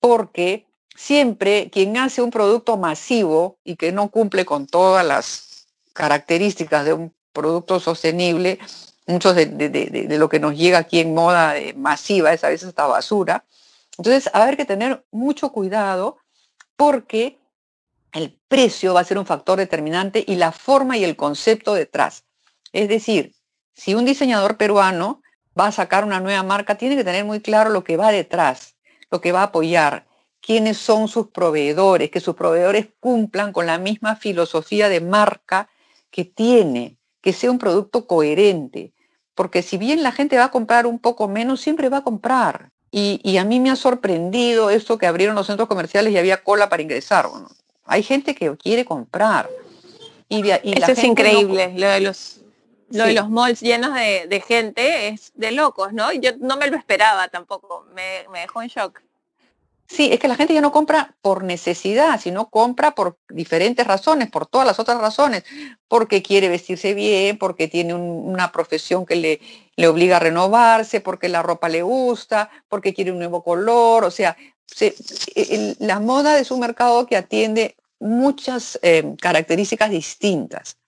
porque 0.00 0.66
siempre 0.94 1.70
quien 1.70 1.96
hace 1.96 2.20
un 2.20 2.30
producto 2.30 2.76
masivo 2.76 3.56
y 3.64 3.76
que 3.76 3.90
no 3.90 4.10
cumple 4.10 4.44
con 4.44 4.66
todas 4.66 5.06
las 5.06 5.66
características 5.94 6.84
de 6.84 6.92
un 6.92 7.14
producto 7.34 7.80
sostenible, 7.80 8.58
muchos 9.06 9.34
de, 9.34 10.06
lo 10.18 10.30
que 10.30 10.40
nos 10.40 10.56
llega 10.56 10.78
aquí 10.78 11.00
en 11.00 11.12
moda 11.12 11.54
masiva 11.76 12.32
es 12.32 12.42
a 12.44 12.48
veces 12.48 12.68
esta 12.68 12.86
basura. 12.86 13.44
Entonces, 13.98 14.30
haber 14.32 14.56
que 14.56 14.64
tener 14.64 15.04
mucho 15.10 15.52
cuidado 15.52 16.16
porque 16.76 17.38
el 18.12 18.38
precio 18.48 18.94
va 18.94 19.00
a 19.00 19.04
ser 19.04 19.18
un 19.18 19.26
factor 19.26 19.58
determinante 19.58 20.24
y 20.26 20.36
la 20.36 20.52
forma 20.52 20.96
y 20.96 21.04
el 21.04 21.16
concepto 21.16 21.74
detrás. 21.74 22.24
Es 22.72 22.88
decir, 22.88 23.34
si 23.74 23.94
un 23.94 24.04
diseñador 24.04 24.56
peruano 24.56 25.20
va 25.58 25.66
a 25.66 25.72
sacar 25.72 26.04
una 26.04 26.20
nueva 26.20 26.42
marca, 26.42 26.76
tiene 26.76 26.96
que 26.96 27.04
tener 27.04 27.24
muy 27.24 27.40
claro 27.40 27.70
lo 27.70 27.84
que 27.84 27.96
va 27.96 28.10
detrás, 28.12 28.76
lo 29.10 29.20
que 29.20 29.32
va 29.32 29.40
a 29.40 29.44
apoyar, 29.44 30.06
quiénes 30.40 30.78
son 30.78 31.08
sus 31.08 31.28
proveedores, 31.28 32.10
que 32.10 32.20
sus 32.20 32.34
proveedores 32.34 32.88
cumplan 33.00 33.52
con 33.52 33.66
la 33.66 33.78
misma 33.78 34.16
filosofía 34.16 34.88
de 34.88 35.00
marca 35.00 35.68
que 36.10 36.24
tiene 36.24 36.98
que 37.24 37.32
sea 37.32 37.50
un 37.50 37.58
producto 37.58 38.06
coherente, 38.06 38.92
porque 39.34 39.62
si 39.62 39.78
bien 39.78 40.02
la 40.02 40.12
gente 40.12 40.36
va 40.36 40.44
a 40.44 40.50
comprar 40.50 40.86
un 40.86 40.98
poco 40.98 41.26
menos, 41.26 41.62
siempre 41.62 41.88
va 41.88 41.96
a 41.96 42.04
comprar. 42.04 42.70
Y, 42.90 43.38
a 43.38 43.44
mí 43.44 43.60
me 43.60 43.70
ha 43.70 43.76
sorprendido 43.76 44.68
esto 44.68 44.98
que 44.98 45.06
abrieron 45.06 45.34
los 45.34 45.46
centros 45.46 45.66
comerciales 45.66 46.12
y 46.12 46.18
había 46.18 46.44
cola 46.44 46.68
para 46.68 46.82
ingresar. 46.82 47.26
hay 47.86 48.02
gente 48.02 48.34
que 48.34 48.54
quiere 48.58 48.84
comprar. 48.84 49.48
Y, 50.28 50.50
Eso 50.50 50.92
es 50.92 51.02
increíble, 51.02 51.72
lo, 51.74 51.88
de 51.88 52.00
los, 52.00 52.42
lo 52.90 53.06
de 53.06 53.14
los 53.14 53.30
malls 53.30 53.62
llenos 53.62 53.94
de, 53.94 54.44
gente 54.46 55.08
es 55.08 55.32
de 55.34 55.50
locos, 55.52 55.94
¿no? 55.94 56.12
Yo 56.12 56.32
no 56.38 56.58
me 56.58 56.68
lo 56.68 56.76
esperaba 56.76 57.28
tampoco, 57.28 57.86
me, 57.94 58.28
me 58.30 58.40
dejó 58.40 58.60
en 58.60 58.68
shock. 58.68 59.00
Sí, 59.86 60.08
es 60.12 60.18
que 60.18 60.28
la 60.28 60.36
gente 60.36 60.54
ya 60.54 60.62
no 60.62 60.72
compra 60.72 61.14
por 61.20 61.44
necesidad, 61.44 62.18
sino 62.18 62.48
compra 62.48 62.94
por 62.94 63.18
diferentes 63.28 63.86
razones, 63.86 64.30
por 64.30 64.46
todas 64.46 64.66
las 64.66 64.78
otras 64.78 64.98
razones, 64.98 65.44
porque 65.88 66.22
quiere 66.22 66.48
vestirse 66.48 66.94
bien, 66.94 67.36
porque 67.36 67.68
tiene 67.68 67.94
una 67.94 68.50
profesión 68.50 69.04
que 69.04 69.16
le, 69.16 69.40
le, 69.76 69.88
obliga 69.88 70.16
a 70.16 70.20
renovarse, 70.20 71.00
porque 71.00 71.28
la 71.28 71.42
ropa 71.42 71.68
le 71.68 71.82
gusta, 71.82 72.50
porque 72.68 72.94
quiere 72.94 73.12
un 73.12 73.18
nuevo 73.18 73.44
color, 73.44 74.04
o 74.04 74.10
sea, 74.10 74.36
la 75.78 76.00
moda 76.00 76.38
es 76.38 76.50
un 76.50 76.60
mercado 76.60 77.06
que 77.06 77.16
atiende 77.16 77.76
muchas 78.00 78.78
eh, 78.82 79.14
características 79.20 79.90
distintas. 79.90 80.78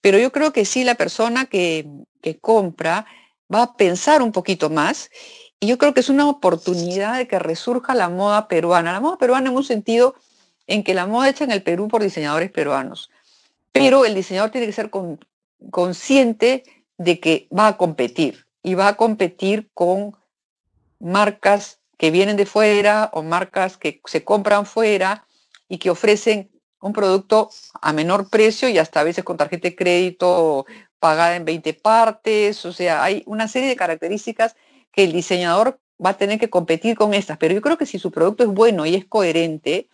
Pero 0.00 0.18
yo 0.18 0.32
creo 0.32 0.52
que 0.52 0.64
sí, 0.64 0.84
la 0.84 0.96
persona 0.96 1.46
que, 1.46 1.86
que 2.22 2.38
compra 2.38 3.06
va 3.52 3.62
a 3.62 3.76
pensar 3.76 4.22
un 4.22 4.32
poquito 4.32 4.70
más 4.70 5.10
y 5.60 5.68
yo 5.68 5.78
creo 5.78 5.94
que 5.94 6.00
es 6.00 6.08
una 6.08 6.28
oportunidad 6.28 7.16
de 7.16 7.26
que 7.26 7.38
resurja 7.38 7.94
la 7.94 8.08
moda 8.08 8.48
peruana. 8.48 8.92
La 8.92 9.00
moda 9.00 9.16
peruana 9.16 9.50
en 9.50 9.56
un 9.56 9.64
sentido 9.64 10.14
en 10.66 10.84
que 10.84 10.94
la 10.94 11.06
moda 11.06 11.28
hecha 11.28 11.44
en 11.44 11.52
el 11.52 11.62
Perú 11.62 11.88
por 11.88 12.02
diseñadores 12.02 12.50
peruanos. 12.50 13.10
Pero 13.72 14.04
el 14.04 14.14
diseñador 14.14 14.50
tiene 14.50 14.66
que 14.66 14.72
ser 14.72 14.90
consciente 15.70 16.64
de 16.98 17.20
que 17.20 17.48
va 17.56 17.68
a 17.68 17.76
competir 17.76 18.46
y 18.62 18.74
va 18.74 18.88
a 18.88 18.96
competir 18.96 19.70
con 19.72 20.16
marcas 20.98 21.78
que 21.98 22.10
vienen 22.10 22.36
de 22.36 22.46
fuera 22.46 23.10
o 23.12 23.22
marcas 23.22 23.76
que 23.76 24.00
se 24.06 24.24
compran 24.24 24.66
fuera 24.66 25.26
y 25.68 25.78
que 25.78 25.90
ofrecen 25.90 26.50
un 26.80 26.92
producto 26.92 27.50
a 27.80 27.92
menor 27.92 28.28
precio 28.28 28.68
y 28.68 28.78
hasta 28.78 29.00
a 29.00 29.04
veces 29.04 29.24
con 29.24 29.36
tarjeta 29.36 29.68
de 29.68 29.76
crédito 29.76 30.66
pagada 30.98 31.36
en 31.36 31.44
20 31.44 31.74
partes. 31.74 32.64
O 32.66 32.72
sea, 32.72 33.02
hay 33.02 33.22
una 33.26 33.48
serie 33.48 33.68
de 33.68 33.76
características 33.76 34.56
que 34.96 35.04
el 35.04 35.12
diseñador 35.12 35.78
va 36.04 36.10
a 36.10 36.16
tener 36.16 36.40
que 36.40 36.50
competir 36.50 36.96
con 36.96 37.14
estas, 37.14 37.38
pero 37.38 37.54
yo 37.54 37.60
creo 37.60 37.78
que 37.78 37.86
si 37.86 37.98
su 37.98 38.10
producto 38.10 38.42
es 38.42 38.50
bueno 38.50 38.86
y 38.86 38.94
es 38.94 39.04
coherente, 39.04 39.88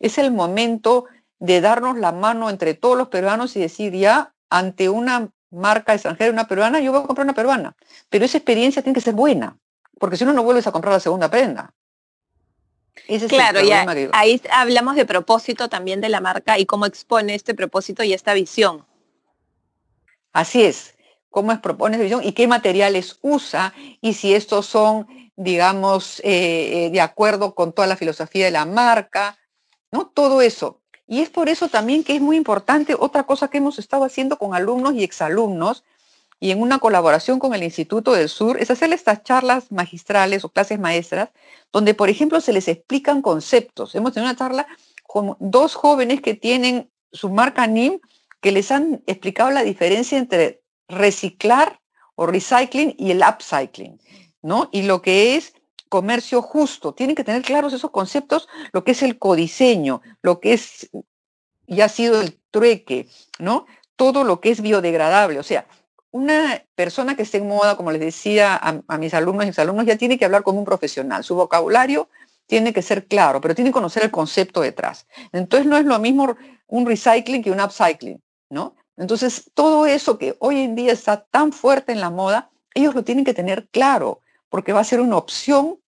es 0.00 0.18
el 0.18 0.32
momento 0.32 1.06
de 1.38 1.60
darnos 1.60 1.96
la 1.96 2.12
mano 2.12 2.50
entre 2.50 2.74
todos 2.74 2.98
los 2.98 3.08
peruanos 3.08 3.56
y 3.56 3.60
decir 3.60 3.92
ya 3.94 4.34
ante 4.50 4.88
una 4.88 5.30
marca 5.50 5.94
extranjera, 5.94 6.32
una 6.32 6.48
peruana, 6.48 6.80
yo 6.80 6.92
voy 6.92 7.02
a 7.02 7.06
comprar 7.06 7.24
una 7.24 7.34
peruana, 7.34 7.76
pero 8.10 8.24
esa 8.24 8.38
experiencia 8.38 8.82
tiene 8.82 8.94
que 8.94 9.00
ser 9.00 9.14
buena, 9.14 9.56
porque 9.98 10.16
si 10.16 10.24
no, 10.24 10.32
no 10.32 10.42
vuelves 10.42 10.66
a 10.66 10.72
comprar 10.72 10.92
la 10.92 11.00
segunda 11.00 11.30
prenda. 11.30 11.72
claro, 13.28 13.60
ya, 13.62 13.86
ahí 14.12 14.42
hablamos 14.50 14.96
de 14.96 15.06
propósito 15.06 15.68
también 15.68 16.00
de 16.00 16.08
la 16.08 16.20
marca 16.20 16.58
y 16.58 16.66
cómo 16.66 16.84
expone 16.84 17.34
este 17.34 17.54
propósito 17.54 18.02
y 18.02 18.12
esta 18.12 18.34
visión. 18.34 18.84
Así 20.32 20.62
es 20.62 20.97
cómo 21.38 21.52
es 21.52 21.60
propone 21.60 21.98
visión 21.98 22.20
y 22.24 22.32
qué 22.32 22.48
materiales 22.48 23.20
usa 23.22 23.72
y 24.00 24.14
si 24.14 24.34
estos 24.34 24.66
son, 24.66 25.06
digamos, 25.36 26.18
eh, 26.24 26.86
eh, 26.86 26.90
de 26.90 27.00
acuerdo 27.00 27.54
con 27.54 27.72
toda 27.72 27.86
la 27.86 27.94
filosofía 27.94 28.46
de 28.46 28.50
la 28.50 28.64
marca, 28.64 29.38
¿no? 29.92 30.08
Todo 30.08 30.42
eso. 30.42 30.80
Y 31.06 31.20
es 31.20 31.30
por 31.30 31.48
eso 31.48 31.68
también 31.68 32.02
que 32.02 32.16
es 32.16 32.20
muy 32.20 32.36
importante 32.36 32.96
otra 32.98 33.22
cosa 33.22 33.46
que 33.46 33.58
hemos 33.58 33.78
estado 33.78 34.02
haciendo 34.02 34.36
con 34.36 34.52
alumnos 34.52 34.94
y 34.94 35.04
exalumnos 35.04 35.84
y 36.40 36.50
en 36.50 36.60
una 36.60 36.80
colaboración 36.80 37.38
con 37.38 37.54
el 37.54 37.62
Instituto 37.62 38.14
del 38.14 38.28
Sur, 38.28 38.60
es 38.60 38.72
hacer 38.72 38.92
estas 38.92 39.22
charlas 39.22 39.70
magistrales 39.70 40.44
o 40.44 40.48
clases 40.48 40.80
maestras, 40.80 41.30
donde, 41.72 41.94
por 41.94 42.08
ejemplo, 42.08 42.40
se 42.40 42.52
les 42.52 42.66
explican 42.66 43.22
conceptos. 43.22 43.94
Hemos 43.94 44.12
tenido 44.12 44.28
una 44.28 44.36
charla 44.36 44.66
con 45.04 45.36
dos 45.38 45.76
jóvenes 45.76 46.20
que 46.20 46.34
tienen 46.34 46.90
su 47.12 47.30
marca 47.30 47.64
NIM, 47.68 48.00
que 48.40 48.50
les 48.50 48.72
han 48.72 49.04
explicado 49.06 49.52
la 49.52 49.62
diferencia 49.62 50.18
entre 50.18 50.62
reciclar 50.88 51.80
o 52.14 52.26
recycling 52.26 52.94
y 52.98 53.10
el 53.10 53.22
upcycling, 53.22 54.00
¿no? 54.42 54.68
Y 54.72 54.82
lo 54.82 55.02
que 55.02 55.36
es 55.36 55.52
comercio 55.88 56.42
justo. 56.42 56.92
Tienen 56.92 57.16
que 57.16 57.24
tener 57.24 57.42
claros 57.42 57.72
esos 57.72 57.90
conceptos, 57.90 58.48
lo 58.72 58.84
que 58.84 58.92
es 58.92 59.02
el 59.02 59.18
codiseño, 59.18 60.02
lo 60.22 60.40
que 60.40 60.52
es, 60.52 60.90
ya 61.66 61.86
ha 61.86 61.88
sido 61.88 62.20
el 62.20 62.38
trueque, 62.50 63.08
¿no? 63.38 63.66
Todo 63.96 64.24
lo 64.24 64.40
que 64.40 64.50
es 64.50 64.60
biodegradable. 64.60 65.38
O 65.38 65.42
sea, 65.42 65.66
una 66.10 66.64
persona 66.74 67.16
que 67.16 67.22
esté 67.22 67.38
en 67.38 67.48
moda, 67.48 67.76
como 67.76 67.90
les 67.90 68.00
decía 68.00 68.56
a, 68.56 68.98
mis 68.98 69.14
alumnos 69.14 69.44
y 69.44 69.48
mis 69.48 69.58
alumnos, 69.58 69.86
ya 69.86 69.96
tiene 69.96 70.18
que 70.18 70.24
hablar 70.24 70.42
como 70.42 70.58
un 70.58 70.64
profesional. 70.64 71.24
Su 71.24 71.34
vocabulario 71.34 72.08
tiene 72.46 72.72
que 72.72 72.82
ser 72.82 73.06
claro, 73.06 73.40
pero 73.40 73.54
tiene 73.54 73.70
que 73.70 73.74
conocer 73.74 74.04
el 74.04 74.10
concepto 74.10 74.60
detrás. 74.60 75.06
Entonces 75.32 75.66
no 75.66 75.76
es 75.76 75.84
lo 75.84 75.98
mismo 75.98 76.36
un 76.66 76.86
recycling 76.86 77.42
que 77.42 77.50
un 77.50 77.60
upcycling, 77.60 78.22
¿no? 78.50 78.74
Entonces, 78.98 79.50
todo 79.54 79.86
eso 79.86 80.18
que 80.18 80.36
hoy 80.40 80.60
en 80.60 80.74
día 80.74 80.92
está 80.92 81.24
tan 81.24 81.52
fuerte 81.52 81.92
en 81.92 82.00
la 82.00 82.10
moda, 82.10 82.50
ellos 82.74 82.94
lo 82.94 83.04
tienen 83.04 83.24
que 83.24 83.34
tener 83.34 83.68
claro, 83.68 84.20
porque 84.48 84.72
va 84.72 84.80
a 84.80 84.84
ser 84.84 85.00
una 85.00 85.16
opción, 85.16 85.78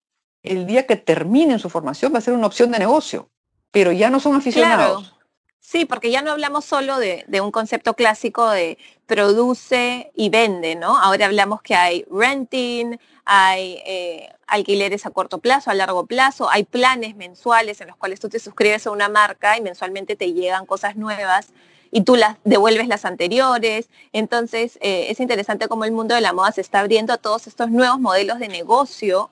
el 0.42 0.66
día 0.66 0.86
que 0.86 0.96
terminen 0.96 1.58
su 1.58 1.68
formación, 1.68 2.14
va 2.14 2.18
a 2.18 2.22
ser 2.22 2.34
una 2.34 2.46
opción 2.46 2.70
de 2.70 2.78
negocio, 2.78 3.28
pero 3.70 3.92
ya 3.92 4.10
no 4.10 4.20
son 4.20 4.36
aficionados. 4.36 5.14
Sí, 5.58 5.84
porque 5.84 6.10
ya 6.10 6.22
no 6.22 6.32
hablamos 6.32 6.64
solo 6.64 6.98
de, 6.98 7.24
un 7.40 7.50
concepto 7.50 7.94
clásico 7.94 8.48
de 8.48 8.78
produce 9.06 10.10
y 10.16 10.28
vende, 10.28 10.74
¿no? 10.74 10.98
Ahora 10.98 11.26
hablamos 11.26 11.62
que 11.62 11.74
hay 11.74 12.04
renting, 12.10 12.96
hay 13.24 13.80
eh, 13.86 14.32
alquileres 14.46 15.04
a 15.06 15.10
corto 15.10 15.38
plazo, 15.38 15.70
a 15.70 15.74
largo 15.74 16.06
plazo, 16.06 16.48
hay 16.50 16.64
planes 16.64 17.14
mensuales 17.14 17.80
en 17.80 17.88
los 17.88 17.96
cuales 17.96 18.18
tú 18.18 18.28
te 18.28 18.40
suscribes 18.40 18.86
a 18.86 18.90
una 18.90 19.08
marca 19.08 19.56
y 19.56 19.60
mensualmente 19.60 20.16
te 20.16 20.32
llegan 20.32 20.66
cosas 20.66 20.96
nuevas 20.96 21.52
y 21.90 22.02
tú 22.02 22.16
las 22.16 22.36
devuelves 22.44 22.88
las 22.88 23.04
anteriores. 23.04 23.88
Entonces, 24.12 24.78
eh, 24.80 25.06
es 25.10 25.20
interesante 25.20 25.68
cómo 25.68 25.84
el 25.84 25.92
mundo 25.92 26.14
de 26.14 26.20
la 26.20 26.32
moda 26.32 26.52
se 26.52 26.60
está 26.60 26.80
abriendo 26.80 27.12
a 27.12 27.18
todos 27.18 27.46
estos 27.46 27.70
nuevos 27.70 28.00
modelos 28.00 28.38
de 28.38 28.48
negocio 28.48 29.30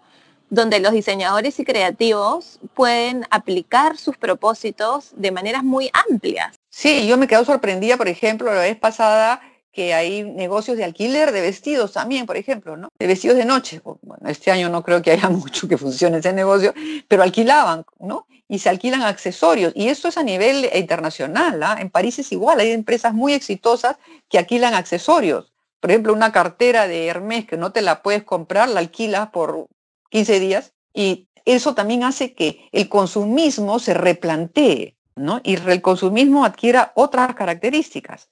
donde 0.50 0.80
los 0.80 0.92
diseñadores 0.92 1.60
y 1.60 1.64
creativos 1.64 2.58
pueden 2.74 3.26
aplicar 3.30 3.98
sus 3.98 4.16
propósitos 4.16 5.10
de 5.14 5.30
maneras 5.30 5.62
muy 5.62 5.90
amplias. 6.08 6.56
Sí, 6.70 7.06
yo 7.06 7.18
me 7.18 7.28
quedo 7.28 7.44
sorprendida, 7.44 7.96
por 7.96 8.08
ejemplo, 8.08 8.52
la 8.52 8.60
vez 8.60 8.76
pasada 8.78 9.42
que 9.72 9.94
hay 9.94 10.24
negocios 10.24 10.76
de 10.76 10.84
alquiler 10.84 11.32
de 11.32 11.40
vestidos 11.40 11.92
también, 11.92 12.26
por 12.26 12.36
ejemplo, 12.36 12.76
¿no? 12.76 12.88
De 12.98 13.06
vestidos 13.06 13.36
de 13.36 13.44
noche. 13.44 13.80
Bueno, 13.84 14.28
este 14.28 14.50
año 14.50 14.68
no 14.68 14.82
creo 14.82 15.02
que 15.02 15.12
haya 15.12 15.28
mucho 15.30 15.68
que 15.68 15.78
funcione 15.78 16.18
ese 16.18 16.32
negocio, 16.32 16.74
pero 17.06 17.22
alquilaban, 17.22 17.84
¿no? 17.98 18.26
Y 18.48 18.58
se 18.60 18.70
alquilan 18.70 19.02
accesorios. 19.02 19.72
Y 19.76 19.88
esto 19.88 20.08
es 20.08 20.16
a 20.16 20.22
nivel 20.22 20.68
internacional, 20.74 21.62
¿ah? 21.62 21.76
En 21.80 21.90
París 21.90 22.18
es 22.18 22.32
igual, 22.32 22.60
hay 22.60 22.70
empresas 22.72 23.14
muy 23.14 23.34
exitosas 23.34 23.96
que 24.28 24.38
alquilan 24.38 24.74
accesorios. 24.74 25.52
Por 25.80 25.90
ejemplo, 25.90 26.12
una 26.12 26.32
cartera 26.32 26.88
de 26.88 27.06
Hermes 27.06 27.46
que 27.46 27.56
no 27.56 27.70
te 27.70 27.82
la 27.82 28.02
puedes 28.02 28.24
comprar, 28.24 28.68
la 28.68 28.80
alquilas 28.80 29.28
por 29.30 29.68
15 30.10 30.40
días 30.40 30.72
y 30.92 31.28
eso 31.44 31.74
también 31.74 32.04
hace 32.04 32.34
que 32.34 32.68
el 32.72 32.88
consumismo 32.88 33.78
se 33.78 33.94
replantee, 33.94 34.96
¿no? 35.16 35.40
Y 35.44 35.54
el 35.54 35.80
consumismo 35.80 36.44
adquiera 36.44 36.92
otras 36.94 37.34
características. 37.34 38.28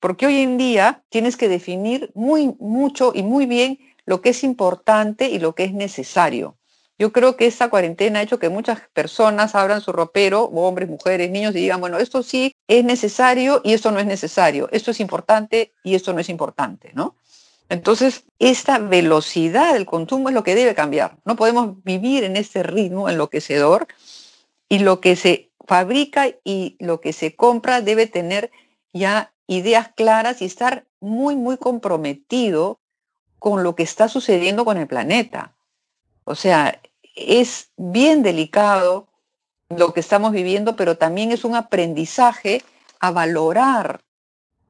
Porque 0.00 0.26
hoy 0.26 0.38
en 0.38 0.58
día 0.58 1.02
tienes 1.08 1.36
que 1.36 1.48
definir 1.48 2.10
muy 2.14 2.54
mucho 2.60 3.12
y 3.14 3.22
muy 3.22 3.46
bien 3.46 3.78
lo 4.06 4.20
que 4.20 4.30
es 4.30 4.44
importante 4.44 5.28
y 5.28 5.38
lo 5.38 5.54
que 5.54 5.64
es 5.64 5.72
necesario. 5.72 6.56
Yo 6.98 7.12
creo 7.12 7.36
que 7.36 7.46
esta 7.46 7.70
cuarentena 7.70 8.18
ha 8.18 8.22
hecho 8.22 8.40
que 8.40 8.48
muchas 8.48 8.80
personas 8.92 9.54
abran 9.54 9.80
su 9.80 9.92
ropero, 9.92 10.44
hombres, 10.44 10.88
mujeres, 10.88 11.30
niños, 11.30 11.54
y 11.54 11.60
digan, 11.60 11.80
bueno, 11.80 11.98
esto 11.98 12.24
sí 12.24 12.56
es 12.66 12.84
necesario 12.84 13.60
y 13.62 13.72
esto 13.72 13.92
no 13.92 14.00
es 14.00 14.06
necesario, 14.06 14.68
esto 14.72 14.90
es 14.90 14.98
importante 14.98 15.72
y 15.84 15.94
esto 15.94 16.12
no 16.12 16.20
es 16.20 16.28
importante, 16.28 16.90
¿no? 16.94 17.14
Entonces, 17.68 18.24
esta 18.38 18.78
velocidad 18.78 19.74
del 19.74 19.86
consumo 19.86 20.28
es 20.28 20.34
lo 20.34 20.42
que 20.42 20.54
debe 20.54 20.74
cambiar. 20.74 21.18
No 21.24 21.36
podemos 21.36 21.82
vivir 21.84 22.24
en 22.24 22.36
este 22.36 22.62
ritmo 22.62 23.08
enloquecedor 23.08 23.86
y 24.68 24.80
lo 24.80 25.00
que 25.00 25.16
se 25.16 25.50
fabrica 25.66 26.28
y 26.44 26.76
lo 26.80 27.00
que 27.00 27.12
se 27.12 27.36
compra 27.36 27.80
debe 27.82 28.06
tener 28.06 28.50
ya 28.92 29.32
ideas 29.48 29.90
claras 29.96 30.40
y 30.40 30.44
estar 30.44 30.86
muy, 31.00 31.34
muy 31.34 31.56
comprometido 31.56 32.78
con 33.40 33.64
lo 33.64 33.74
que 33.74 33.82
está 33.82 34.08
sucediendo 34.08 34.64
con 34.64 34.76
el 34.76 34.86
planeta. 34.86 35.54
O 36.24 36.34
sea, 36.34 36.80
es 37.16 37.70
bien 37.76 38.22
delicado 38.22 39.08
lo 39.70 39.92
que 39.92 40.00
estamos 40.00 40.32
viviendo, 40.32 40.76
pero 40.76 40.96
también 40.96 41.32
es 41.32 41.44
un 41.44 41.56
aprendizaje 41.56 42.62
a 43.00 43.10
valorar 43.10 44.02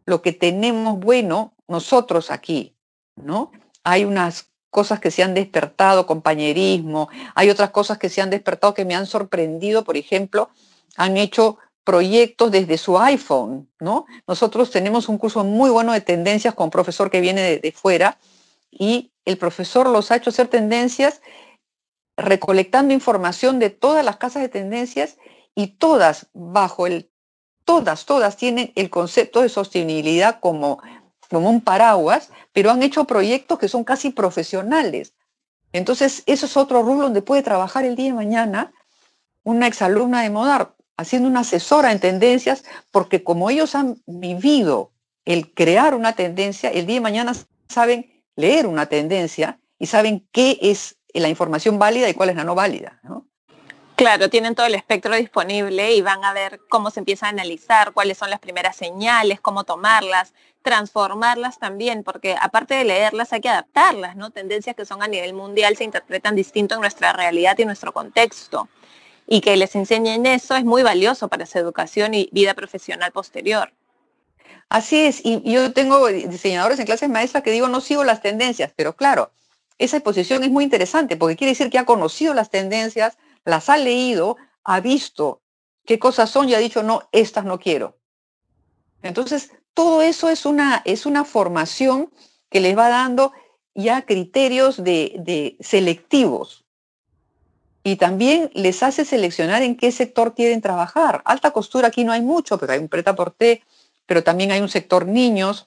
lo 0.06 0.22
que 0.22 0.32
tenemos 0.32 0.98
bueno 0.98 1.52
nosotros 1.66 2.30
aquí. 2.30 2.74
¿no? 3.16 3.50
Hay 3.84 4.04
unas 4.04 4.50
cosas 4.70 5.00
que 5.00 5.10
se 5.10 5.22
han 5.22 5.34
despertado, 5.34 6.06
compañerismo, 6.06 7.08
hay 7.34 7.50
otras 7.50 7.70
cosas 7.70 7.98
que 7.98 8.08
se 8.08 8.20
han 8.20 8.30
despertado 8.30 8.74
que 8.74 8.84
me 8.84 8.94
han 8.94 9.06
sorprendido, 9.06 9.82
por 9.82 9.96
ejemplo, 9.96 10.50
han 10.96 11.16
hecho 11.16 11.58
proyectos 11.88 12.50
desde 12.50 12.76
su 12.76 12.98
iPhone, 12.98 13.66
¿no? 13.80 14.04
Nosotros 14.26 14.70
tenemos 14.70 15.08
un 15.08 15.16
curso 15.16 15.42
muy 15.42 15.70
bueno 15.70 15.94
de 15.94 16.02
tendencias 16.02 16.52
con 16.52 16.64
un 16.64 16.70
profesor 16.70 17.10
que 17.10 17.22
viene 17.22 17.58
de, 17.60 17.72
fuera 17.72 18.18
y 18.70 19.10
el 19.24 19.38
profesor 19.38 19.88
los 19.88 20.10
ha 20.10 20.16
hecho 20.16 20.28
hacer 20.28 20.48
tendencias 20.48 21.22
recolectando 22.18 22.92
información 22.92 23.58
de 23.58 23.70
todas 23.70 24.04
las 24.04 24.18
casas 24.18 24.42
de 24.42 24.50
tendencias 24.50 25.16
y 25.54 25.78
todas 25.78 26.26
bajo 26.34 26.86
el, 26.86 27.10
todas, 27.64 28.04
todas 28.04 28.36
tienen 28.36 28.70
el 28.74 28.90
concepto 28.90 29.40
de 29.40 29.48
sostenibilidad 29.48 30.40
como 30.40 30.82
como 31.30 31.48
un 31.48 31.62
paraguas, 31.62 32.28
pero 32.52 32.70
han 32.70 32.82
hecho 32.82 33.04
proyectos 33.04 33.58
que 33.58 33.68
son 33.68 33.84
casi 33.84 34.10
profesionales. 34.10 35.14
Entonces, 35.72 36.22
eso 36.26 36.44
es 36.44 36.56
otro 36.56 36.82
rubro 36.82 37.04
donde 37.04 37.22
puede 37.22 37.42
trabajar 37.42 37.86
el 37.86 37.96
día 37.96 38.08
de 38.08 38.12
mañana 38.14 38.72
una 39.42 39.66
exalumna 39.66 40.22
de 40.22 40.30
Modar, 40.30 40.74
haciendo 40.98 41.28
una 41.28 41.40
asesora 41.40 41.92
en 41.92 42.00
tendencias, 42.00 42.64
porque 42.90 43.24
como 43.24 43.48
ellos 43.48 43.74
han 43.74 44.02
vivido 44.06 44.92
el 45.24 45.54
crear 45.54 45.94
una 45.94 46.14
tendencia, 46.14 46.70
el 46.70 46.86
día 46.86 46.96
de 46.96 47.00
mañana 47.00 47.32
saben 47.68 48.22
leer 48.36 48.66
una 48.66 48.86
tendencia 48.86 49.58
y 49.78 49.86
saben 49.86 50.28
qué 50.32 50.58
es 50.60 50.96
la 51.14 51.28
información 51.28 51.78
válida 51.78 52.08
y 52.08 52.14
cuál 52.14 52.30
es 52.30 52.36
la 52.36 52.44
no 52.44 52.54
válida. 52.54 53.00
Claro, 53.94 54.30
tienen 54.30 54.54
todo 54.54 54.66
el 54.66 54.74
espectro 54.74 55.16
disponible 55.16 55.92
y 55.94 56.02
van 56.02 56.24
a 56.24 56.32
ver 56.32 56.60
cómo 56.68 56.90
se 56.90 57.00
empieza 57.00 57.26
a 57.26 57.30
analizar, 57.30 57.92
cuáles 57.92 58.16
son 58.18 58.30
las 58.30 58.38
primeras 58.38 58.76
señales, 58.76 59.40
cómo 59.40 59.64
tomarlas, 59.64 60.34
transformarlas 60.62 61.58
también, 61.58 62.04
porque 62.04 62.36
aparte 62.40 62.74
de 62.74 62.84
leerlas 62.84 63.32
hay 63.32 63.40
que 63.40 63.48
adaptarlas, 63.48 64.14
¿no? 64.14 64.30
Tendencias 64.30 64.76
que 64.76 64.84
son 64.84 65.02
a 65.02 65.08
nivel 65.08 65.34
mundial 65.34 65.76
se 65.76 65.84
interpretan 65.84 66.36
distinto 66.36 66.76
en 66.76 66.80
nuestra 66.80 67.12
realidad 67.12 67.58
y 67.58 67.64
nuestro 67.64 67.92
contexto. 67.92 68.68
Y 69.30 69.42
que 69.42 69.56
les 69.56 69.76
enseñen 69.76 70.24
eso 70.24 70.56
es 70.56 70.64
muy 70.64 70.82
valioso 70.82 71.28
para 71.28 71.44
su 71.44 71.58
educación 71.58 72.14
y 72.14 72.30
vida 72.32 72.54
profesional 72.54 73.12
posterior. 73.12 73.72
Así 74.70 75.00
es, 75.00 75.20
y 75.22 75.42
yo 75.44 75.72
tengo 75.72 76.08
diseñadores 76.08 76.78
en 76.78 76.86
clases 76.86 77.10
maestras 77.10 77.42
que 77.42 77.50
digo 77.50 77.68
no 77.68 77.80
sigo 77.80 78.04
las 78.04 78.22
tendencias, 78.22 78.72
pero 78.74 78.96
claro, 78.96 79.30
esa 79.78 79.98
exposición 79.98 80.44
es 80.44 80.50
muy 80.50 80.64
interesante 80.64 81.16
porque 81.16 81.36
quiere 81.36 81.52
decir 81.52 81.70
que 81.70 81.78
ha 81.78 81.86
conocido 81.86 82.34
las 82.34 82.50
tendencias, 82.50 83.18
las 83.44 83.68
ha 83.68 83.76
leído, 83.76 84.36
ha 84.64 84.80
visto 84.80 85.42
qué 85.84 85.98
cosas 85.98 86.30
son 86.30 86.48
y 86.48 86.54
ha 86.54 86.58
dicho, 86.58 86.82
no, 86.82 87.08
estas 87.12 87.44
no 87.44 87.58
quiero. 87.58 87.96
Entonces, 89.02 89.52
todo 89.72 90.02
eso 90.02 90.28
es 90.28 90.44
una, 90.44 90.82
es 90.84 91.06
una 91.06 91.24
formación 91.24 92.10
que 92.50 92.60
les 92.60 92.76
va 92.76 92.88
dando 92.88 93.32
ya 93.74 94.02
criterios 94.02 94.82
de, 94.82 95.14
de 95.18 95.56
selectivos. 95.60 96.64
Y 97.88 97.96
también 97.96 98.50
les 98.52 98.82
hace 98.82 99.06
seleccionar 99.06 99.62
en 99.62 99.74
qué 99.74 99.90
sector 99.92 100.34
quieren 100.34 100.60
trabajar. 100.60 101.22
Alta 101.24 101.52
costura 101.52 101.88
aquí 101.88 102.04
no 102.04 102.12
hay 102.12 102.20
mucho, 102.20 102.58
pero 102.58 102.74
hay 102.74 102.78
un 102.78 102.88
preta 102.88 103.16
porté, 103.16 103.62
pero 104.04 104.22
también 104.22 104.52
hay 104.52 104.60
un 104.60 104.68
sector 104.68 105.06
niños, 105.06 105.64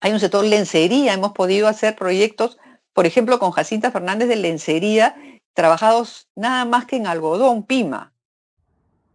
hay 0.00 0.12
un 0.12 0.20
sector 0.20 0.46
lencería. 0.46 1.12
Hemos 1.12 1.32
podido 1.32 1.68
hacer 1.68 1.94
proyectos, 1.94 2.56
por 2.94 3.04
ejemplo, 3.04 3.38
con 3.38 3.50
Jacinta 3.50 3.90
Fernández 3.90 4.28
de 4.28 4.36
lencería, 4.36 5.14
trabajados 5.52 6.26
nada 6.34 6.64
más 6.64 6.86
que 6.86 6.96
en 6.96 7.06
algodón 7.06 7.64
pima, 7.64 8.14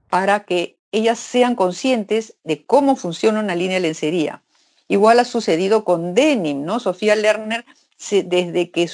para 0.08 0.42
que 0.42 0.78
ellas 0.92 1.18
sean 1.18 1.56
conscientes 1.56 2.36
de 2.44 2.68
cómo 2.68 2.96
funciona 2.96 3.40
una 3.40 3.56
línea 3.56 3.78
de 3.78 3.88
lencería. 3.88 4.44
Igual 4.88 5.20
ha 5.20 5.26
sucedido 5.26 5.84
con 5.84 6.14
denim, 6.14 6.64
¿no? 6.64 6.80
Sofía 6.80 7.16
Lerner, 7.16 7.66
desde 7.98 8.70
que 8.70 8.88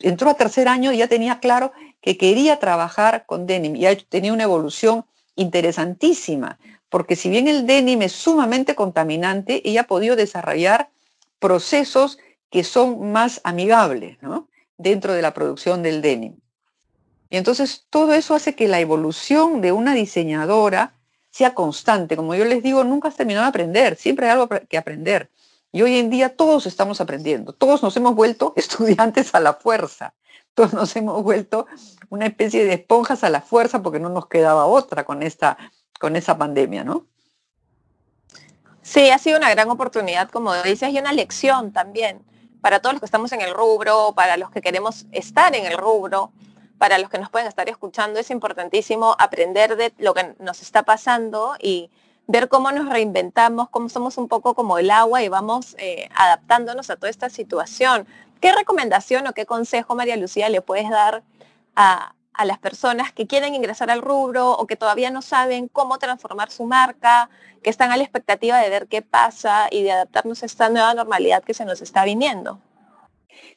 entró 0.00 0.30
a 0.30 0.34
tercer 0.34 0.68
año, 0.68 0.92
ya 0.92 1.08
tenía 1.08 1.40
claro 1.40 1.72
que 2.00 2.16
quería 2.16 2.58
trabajar 2.58 3.24
con 3.26 3.46
denim 3.46 3.76
y 3.76 3.86
ha 3.86 3.96
tenido 3.96 4.34
una 4.34 4.44
evolución 4.44 5.04
interesantísima, 5.34 6.58
porque 6.88 7.16
si 7.16 7.28
bien 7.28 7.48
el 7.48 7.66
denim 7.66 8.02
es 8.02 8.12
sumamente 8.12 8.74
contaminante, 8.74 9.62
ella 9.68 9.82
ha 9.82 9.86
podido 9.86 10.16
desarrollar 10.16 10.90
procesos 11.38 12.18
que 12.50 12.64
son 12.64 13.12
más 13.12 13.40
amigables 13.44 14.18
dentro 14.78 15.12
de 15.12 15.22
la 15.22 15.34
producción 15.34 15.82
del 15.82 16.00
denim. 16.00 16.36
Y 17.28 17.36
entonces 17.36 17.86
todo 17.90 18.14
eso 18.14 18.34
hace 18.34 18.54
que 18.54 18.68
la 18.68 18.80
evolución 18.80 19.60
de 19.60 19.72
una 19.72 19.94
diseñadora 19.94 20.94
sea 21.30 21.54
constante. 21.54 22.16
Como 22.16 22.34
yo 22.34 22.44
les 22.44 22.62
digo, 22.62 22.84
nunca 22.84 23.08
has 23.08 23.16
terminado 23.16 23.44
de 23.44 23.50
aprender, 23.50 23.96
siempre 23.96 24.26
hay 24.26 24.32
algo 24.32 24.48
que 24.48 24.78
aprender. 24.78 25.28
Y 25.72 25.82
hoy 25.82 25.98
en 25.98 26.10
día 26.10 26.36
todos 26.36 26.66
estamos 26.66 27.00
aprendiendo, 27.00 27.52
todos 27.52 27.82
nos 27.82 27.96
hemos 27.96 28.14
vuelto 28.14 28.52
estudiantes 28.56 29.34
a 29.34 29.40
la 29.40 29.54
fuerza, 29.54 30.14
todos 30.54 30.72
nos 30.72 30.94
hemos 30.96 31.22
vuelto 31.22 31.66
una 32.08 32.26
especie 32.26 32.64
de 32.64 32.74
esponjas 32.74 33.24
a 33.24 33.30
la 33.30 33.42
fuerza 33.42 33.82
porque 33.82 34.00
no 34.00 34.08
nos 34.08 34.28
quedaba 34.28 34.66
otra 34.66 35.04
con 35.04 35.22
esta, 35.22 35.58
con 36.00 36.16
esa 36.16 36.38
pandemia, 36.38 36.84
¿no? 36.84 37.06
Sí, 38.82 39.10
ha 39.10 39.18
sido 39.18 39.36
una 39.36 39.50
gran 39.50 39.68
oportunidad, 39.68 40.30
como 40.30 40.54
dices, 40.62 40.90
y 40.90 40.98
una 40.98 41.12
lección 41.12 41.72
también 41.72 42.24
para 42.60 42.80
todos 42.80 42.94
los 42.94 43.00
que 43.00 43.06
estamos 43.06 43.32
en 43.32 43.40
el 43.40 43.52
rubro, 43.52 44.12
para 44.14 44.36
los 44.36 44.50
que 44.50 44.60
queremos 44.60 45.06
estar 45.12 45.54
en 45.54 45.66
el 45.66 45.76
rubro, 45.76 46.32
para 46.78 46.98
los 46.98 47.10
que 47.10 47.18
nos 47.18 47.30
pueden 47.30 47.48
estar 47.48 47.68
escuchando, 47.68 48.18
es 48.18 48.30
importantísimo 48.30 49.14
aprender 49.18 49.76
de 49.76 49.92
lo 49.98 50.14
que 50.14 50.34
nos 50.38 50.62
está 50.62 50.82
pasando 50.82 51.56
y 51.60 51.90
ver 52.26 52.48
cómo 52.48 52.72
nos 52.72 52.88
reinventamos, 52.88 53.68
cómo 53.70 53.88
somos 53.88 54.18
un 54.18 54.28
poco 54.28 54.54
como 54.54 54.78
el 54.78 54.90
agua 54.90 55.22
y 55.22 55.28
vamos 55.28 55.76
eh, 55.78 56.08
adaptándonos 56.14 56.90
a 56.90 56.96
toda 56.96 57.10
esta 57.10 57.30
situación. 57.30 58.06
¿Qué 58.40 58.52
recomendación 58.52 59.26
o 59.26 59.32
qué 59.32 59.46
consejo, 59.46 59.94
María 59.94 60.16
Lucía, 60.16 60.48
le 60.48 60.60
puedes 60.60 60.90
dar 60.90 61.22
a, 61.74 62.14
a 62.32 62.44
las 62.44 62.58
personas 62.58 63.12
que 63.12 63.26
quieren 63.26 63.54
ingresar 63.54 63.90
al 63.90 64.02
rubro 64.02 64.52
o 64.52 64.66
que 64.66 64.76
todavía 64.76 65.10
no 65.10 65.22
saben 65.22 65.68
cómo 65.68 65.98
transformar 65.98 66.50
su 66.50 66.64
marca, 66.64 67.30
que 67.62 67.70
están 67.70 67.90
a 67.92 67.96
la 67.96 68.02
expectativa 68.02 68.58
de 68.58 68.68
ver 68.70 68.88
qué 68.88 69.02
pasa 69.02 69.68
y 69.70 69.82
de 69.82 69.92
adaptarnos 69.92 70.42
a 70.42 70.46
esta 70.46 70.68
nueva 70.68 70.94
normalidad 70.94 71.42
que 71.42 71.54
se 71.54 71.64
nos 71.64 71.80
está 71.80 72.04
viniendo? 72.04 72.60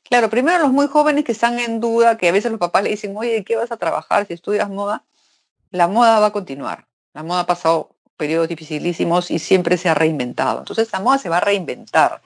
Claro, 0.03 0.29
primero 0.29 0.60
los 0.60 0.71
muy 0.71 0.88
jóvenes 0.88 1.25
que 1.25 1.32
están 1.32 1.60
en 1.60 1.79
duda, 1.79 2.17
que 2.17 2.29
a 2.29 2.32
veces 2.32 2.51
los 2.51 2.60
papás 2.60 2.84
le 2.84 2.89
dicen, 2.89 3.15
oye, 3.15 3.34
¿de 3.34 3.43
qué 3.43 3.55
vas 3.55 3.71
a 3.71 3.77
trabajar 3.77 4.25
si 4.25 4.34
estudias 4.34 4.69
moda? 4.69 5.03
La 5.71 5.88
moda 5.88 6.19
va 6.19 6.27
a 6.27 6.32
continuar. 6.32 6.88
La 7.13 7.23
moda 7.23 7.41
ha 7.41 7.45
pasado 7.45 7.95
periodos 8.19 8.49
dificilísimos 8.49 9.32
y 9.32 9.39
siempre 9.39 9.77
se 9.77 9.88
ha 9.88 9.93
reinventado. 9.95 10.60
Entonces 10.60 10.91
la 10.91 10.99
moda 10.99 11.17
se 11.17 11.29
va 11.29 11.38
a 11.38 11.47
reinventar. 11.51 12.21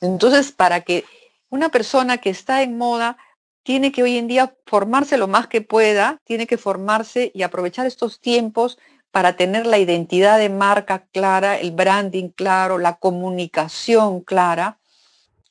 Entonces, 0.00 0.50
para 0.50 0.80
que 0.80 1.04
una 1.48 1.68
persona 1.68 2.18
que 2.18 2.30
está 2.30 2.62
en 2.62 2.76
moda 2.76 3.16
tiene 3.62 3.92
que 3.92 4.02
hoy 4.02 4.18
en 4.18 4.26
día 4.26 4.54
formarse 4.66 5.16
lo 5.16 5.28
más 5.28 5.46
que 5.46 5.62
pueda, 5.62 6.20
tiene 6.24 6.46
que 6.46 6.58
formarse 6.58 7.30
y 7.32 7.42
aprovechar 7.42 7.86
estos 7.86 8.20
tiempos 8.20 8.76
para 9.12 9.36
tener 9.36 9.66
la 9.66 9.78
identidad 9.78 10.38
de 10.38 10.50
marca 10.50 11.06
clara, 11.12 11.58
el 11.58 11.70
branding 11.70 12.28
claro, 12.28 12.76
la 12.78 12.96
comunicación 12.96 14.20
clara, 14.20 14.78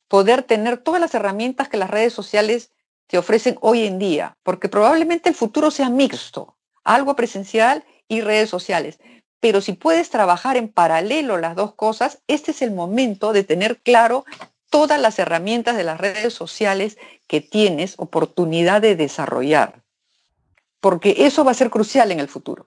poder 0.08 0.42
tener 0.42 0.78
todas 0.78 1.00
las 1.00 1.14
herramientas 1.14 1.68
que 1.68 1.78
las 1.78 1.90
redes 1.90 2.12
sociales 2.12 2.70
te 3.06 3.18
ofrecen 3.18 3.56
hoy 3.60 3.86
en 3.86 3.98
día, 3.98 4.36
porque 4.42 4.68
probablemente 4.68 5.28
el 5.28 5.34
futuro 5.34 5.70
sea 5.70 5.88
mixto, 5.88 6.56
algo 6.84 7.16
presencial 7.16 7.84
y 8.08 8.20
redes 8.20 8.50
sociales. 8.50 8.98
Pero 9.46 9.60
si 9.60 9.74
puedes 9.74 10.10
trabajar 10.10 10.56
en 10.56 10.66
paralelo 10.66 11.38
las 11.38 11.54
dos 11.54 11.72
cosas, 11.72 12.18
este 12.26 12.50
es 12.50 12.62
el 12.62 12.72
momento 12.72 13.32
de 13.32 13.44
tener 13.44 13.76
claro 13.78 14.24
todas 14.70 15.00
las 15.00 15.20
herramientas 15.20 15.76
de 15.76 15.84
las 15.84 16.00
redes 16.00 16.34
sociales 16.34 16.98
que 17.28 17.40
tienes 17.40 17.94
oportunidad 17.96 18.82
de 18.82 18.96
desarrollar. 18.96 19.84
Porque 20.80 21.14
eso 21.18 21.44
va 21.44 21.52
a 21.52 21.54
ser 21.54 21.70
crucial 21.70 22.10
en 22.10 22.18
el 22.18 22.26
futuro. 22.26 22.66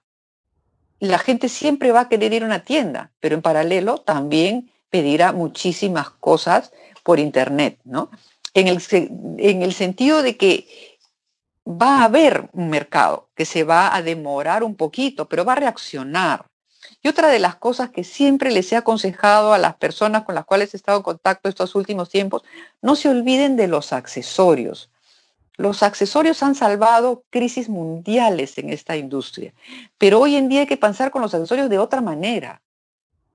La 1.00 1.18
gente 1.18 1.50
siempre 1.50 1.92
va 1.92 2.00
a 2.00 2.08
querer 2.08 2.32
ir 2.32 2.44
a 2.44 2.46
una 2.46 2.64
tienda, 2.64 3.12
pero 3.20 3.34
en 3.34 3.42
paralelo 3.42 3.98
también 3.98 4.72
pedirá 4.88 5.34
muchísimas 5.34 6.08
cosas 6.08 6.72
por 7.02 7.20
Internet, 7.20 7.78
¿no? 7.84 8.10
En 8.54 8.68
el, 8.68 8.82
en 9.36 9.62
el 9.62 9.74
sentido 9.74 10.22
de 10.22 10.38
que 10.38 10.66
va 11.66 12.00
a 12.00 12.04
haber 12.04 12.48
un 12.54 12.70
mercado 12.70 13.28
que 13.34 13.44
se 13.44 13.64
va 13.64 13.94
a 13.94 14.00
demorar 14.00 14.62
un 14.64 14.76
poquito, 14.76 15.28
pero 15.28 15.44
va 15.44 15.52
a 15.52 15.56
reaccionar. 15.56 16.49
Y 17.02 17.08
otra 17.08 17.28
de 17.28 17.38
las 17.38 17.56
cosas 17.56 17.90
que 17.90 18.04
siempre 18.04 18.50
les 18.50 18.70
he 18.72 18.76
aconsejado 18.76 19.54
a 19.54 19.58
las 19.58 19.76
personas 19.76 20.24
con 20.24 20.34
las 20.34 20.44
cuales 20.44 20.74
he 20.74 20.76
estado 20.76 20.98
en 20.98 21.02
contacto 21.02 21.48
estos 21.48 21.74
últimos 21.74 22.10
tiempos, 22.10 22.42
no 22.82 22.94
se 22.94 23.08
olviden 23.08 23.56
de 23.56 23.68
los 23.68 23.92
accesorios. 23.92 24.90
Los 25.56 25.82
accesorios 25.82 26.42
han 26.42 26.54
salvado 26.54 27.24
crisis 27.30 27.68
mundiales 27.68 28.56
en 28.58 28.70
esta 28.70 28.96
industria, 28.96 29.52
pero 29.98 30.20
hoy 30.20 30.36
en 30.36 30.48
día 30.48 30.60
hay 30.60 30.66
que 30.66 30.76
pensar 30.76 31.10
con 31.10 31.22
los 31.22 31.34
accesorios 31.34 31.70
de 31.70 31.78
otra 31.78 32.00
manera. 32.00 32.62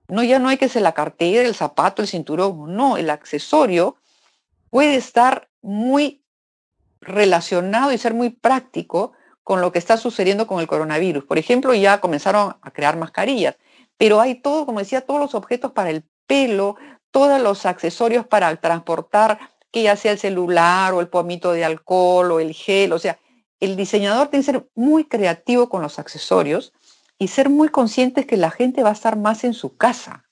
No, 0.08 0.24
ya 0.24 0.38
no 0.38 0.50
hay 0.50 0.58
que 0.58 0.70
ser 0.70 0.84
la 0.84 0.94
cartera, 0.94 1.48
el 1.48 1.56
zapato, 1.56 2.02
el 2.02 2.08
cinturón, 2.08 2.76
no, 2.76 2.98
el 2.98 3.10
accesorio 3.10 3.98
puede 4.70 4.96
estar 4.96 5.50
muy 5.62 6.24
relacionado 7.02 7.92
y 7.92 7.98
ser 7.98 8.14
muy 8.14 8.30
práctico 8.30 9.14
con 9.46 9.62
lo 9.62 9.72
que 9.72 9.78
está 9.78 9.96
sucediendo 9.96 10.48
con 10.48 10.60
el 10.60 10.66
coronavirus. 10.66 11.24
Por 11.24 11.38
ejemplo, 11.38 11.74
ya 11.76 12.02
comenzaron 12.02 12.56
a 12.60 12.72
crear 12.72 12.98
mascarillas, 12.98 13.56
pero 13.96 14.20
hay 14.20 14.42
todo, 14.42 14.66
como 14.66 14.80
decía, 14.80 15.02
todos 15.02 15.20
los 15.20 15.36
objetos 15.36 15.72
para 15.72 15.92
el 15.92 16.04
pelo, 16.26 16.78
todos 17.12 17.40
los 17.40 17.68
accesorios 17.68 18.26
para 18.26 18.54
transportar, 18.56 19.40
que 19.72 19.84
ya 19.84 19.96
sea 19.96 20.14
el 20.14 20.18
celular 20.18 20.94
o 20.94 21.00
el 21.00 21.10
pomito 21.10 21.52
de 21.54 21.64
alcohol 21.64 22.32
o 22.32 22.40
el 22.40 22.54
gel, 22.54 22.92
o 22.92 22.98
sea, 22.98 23.20
el 23.60 23.76
diseñador 23.76 24.30
tiene 24.30 24.44
que 24.44 24.52
ser 24.52 24.70
muy 24.74 25.06
creativo 25.06 25.70
con 25.70 25.84
los 25.84 26.00
accesorios 26.00 26.74
y 27.20 27.28
ser 27.28 27.50
muy 27.52 27.70
conscientes 27.70 28.26
que 28.26 28.38
la 28.38 28.50
gente 28.50 28.82
va 28.82 28.90
a 28.90 28.94
estar 28.94 29.16
más 29.16 29.44
en 29.44 29.54
su 29.54 29.78
casa 29.78 30.26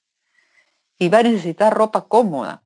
y 0.98 1.10
va 1.10 1.20
a 1.20 1.24
necesitar 1.24 1.72
ropa 1.72 2.08
cómoda. 2.08 2.64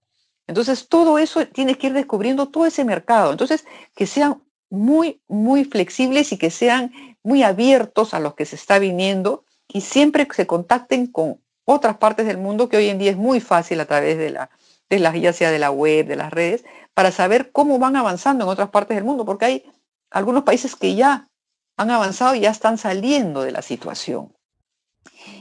Entonces, 0.47 0.87
todo 0.87 1.19
eso 1.19 1.45
tienes 1.47 1.77
que 1.77 1.87
ir 1.87 1.93
descubriendo 1.93 2.47
todo 2.47 2.65
ese 2.65 2.85
mercado. 2.85 3.31
Entonces, 3.31 3.65
que 3.93 4.07
sean 4.07 4.41
muy, 4.69 5.21
muy 5.27 5.65
flexibles 5.65 6.31
y 6.31 6.37
que 6.37 6.49
sean 6.49 6.91
muy 7.23 7.43
abiertos 7.43 8.13
a 8.13 8.19
los 8.19 8.35
que 8.35 8.45
se 8.45 8.55
está 8.55 8.79
viniendo 8.79 9.43
y 9.67 9.81
siempre 9.81 10.27
se 10.33 10.47
contacten 10.47 11.07
con 11.07 11.41
otras 11.65 11.97
partes 11.97 12.25
del 12.25 12.37
mundo 12.37 12.69
que 12.69 12.77
hoy 12.77 12.87
en 12.87 12.97
día 12.97 13.11
es 13.11 13.17
muy 13.17 13.39
fácil 13.41 13.79
a 13.81 13.85
través 13.85 14.17
de 14.17 14.29
la, 14.29 14.49
de 14.89 15.19
ya 15.19 15.33
sea 15.33 15.51
de 15.51 15.59
la 15.59 15.71
web, 15.71 16.07
de 16.07 16.15
las 16.15 16.31
redes, 16.31 16.63
para 16.93 17.11
saber 17.11 17.51
cómo 17.51 17.77
van 17.79 17.95
avanzando 17.95 18.45
en 18.45 18.49
otras 18.49 18.69
partes 18.69 18.95
del 18.95 19.03
mundo, 19.03 19.25
porque 19.25 19.45
hay 19.45 19.65
algunos 20.09 20.43
países 20.43 20.75
que 20.75 20.95
ya 20.95 21.27
han 21.75 21.91
avanzado 21.91 22.35
y 22.35 22.41
ya 22.41 22.49
están 22.49 22.77
saliendo 22.77 23.41
de 23.41 23.51
la 23.51 23.61
situación. 23.61 24.33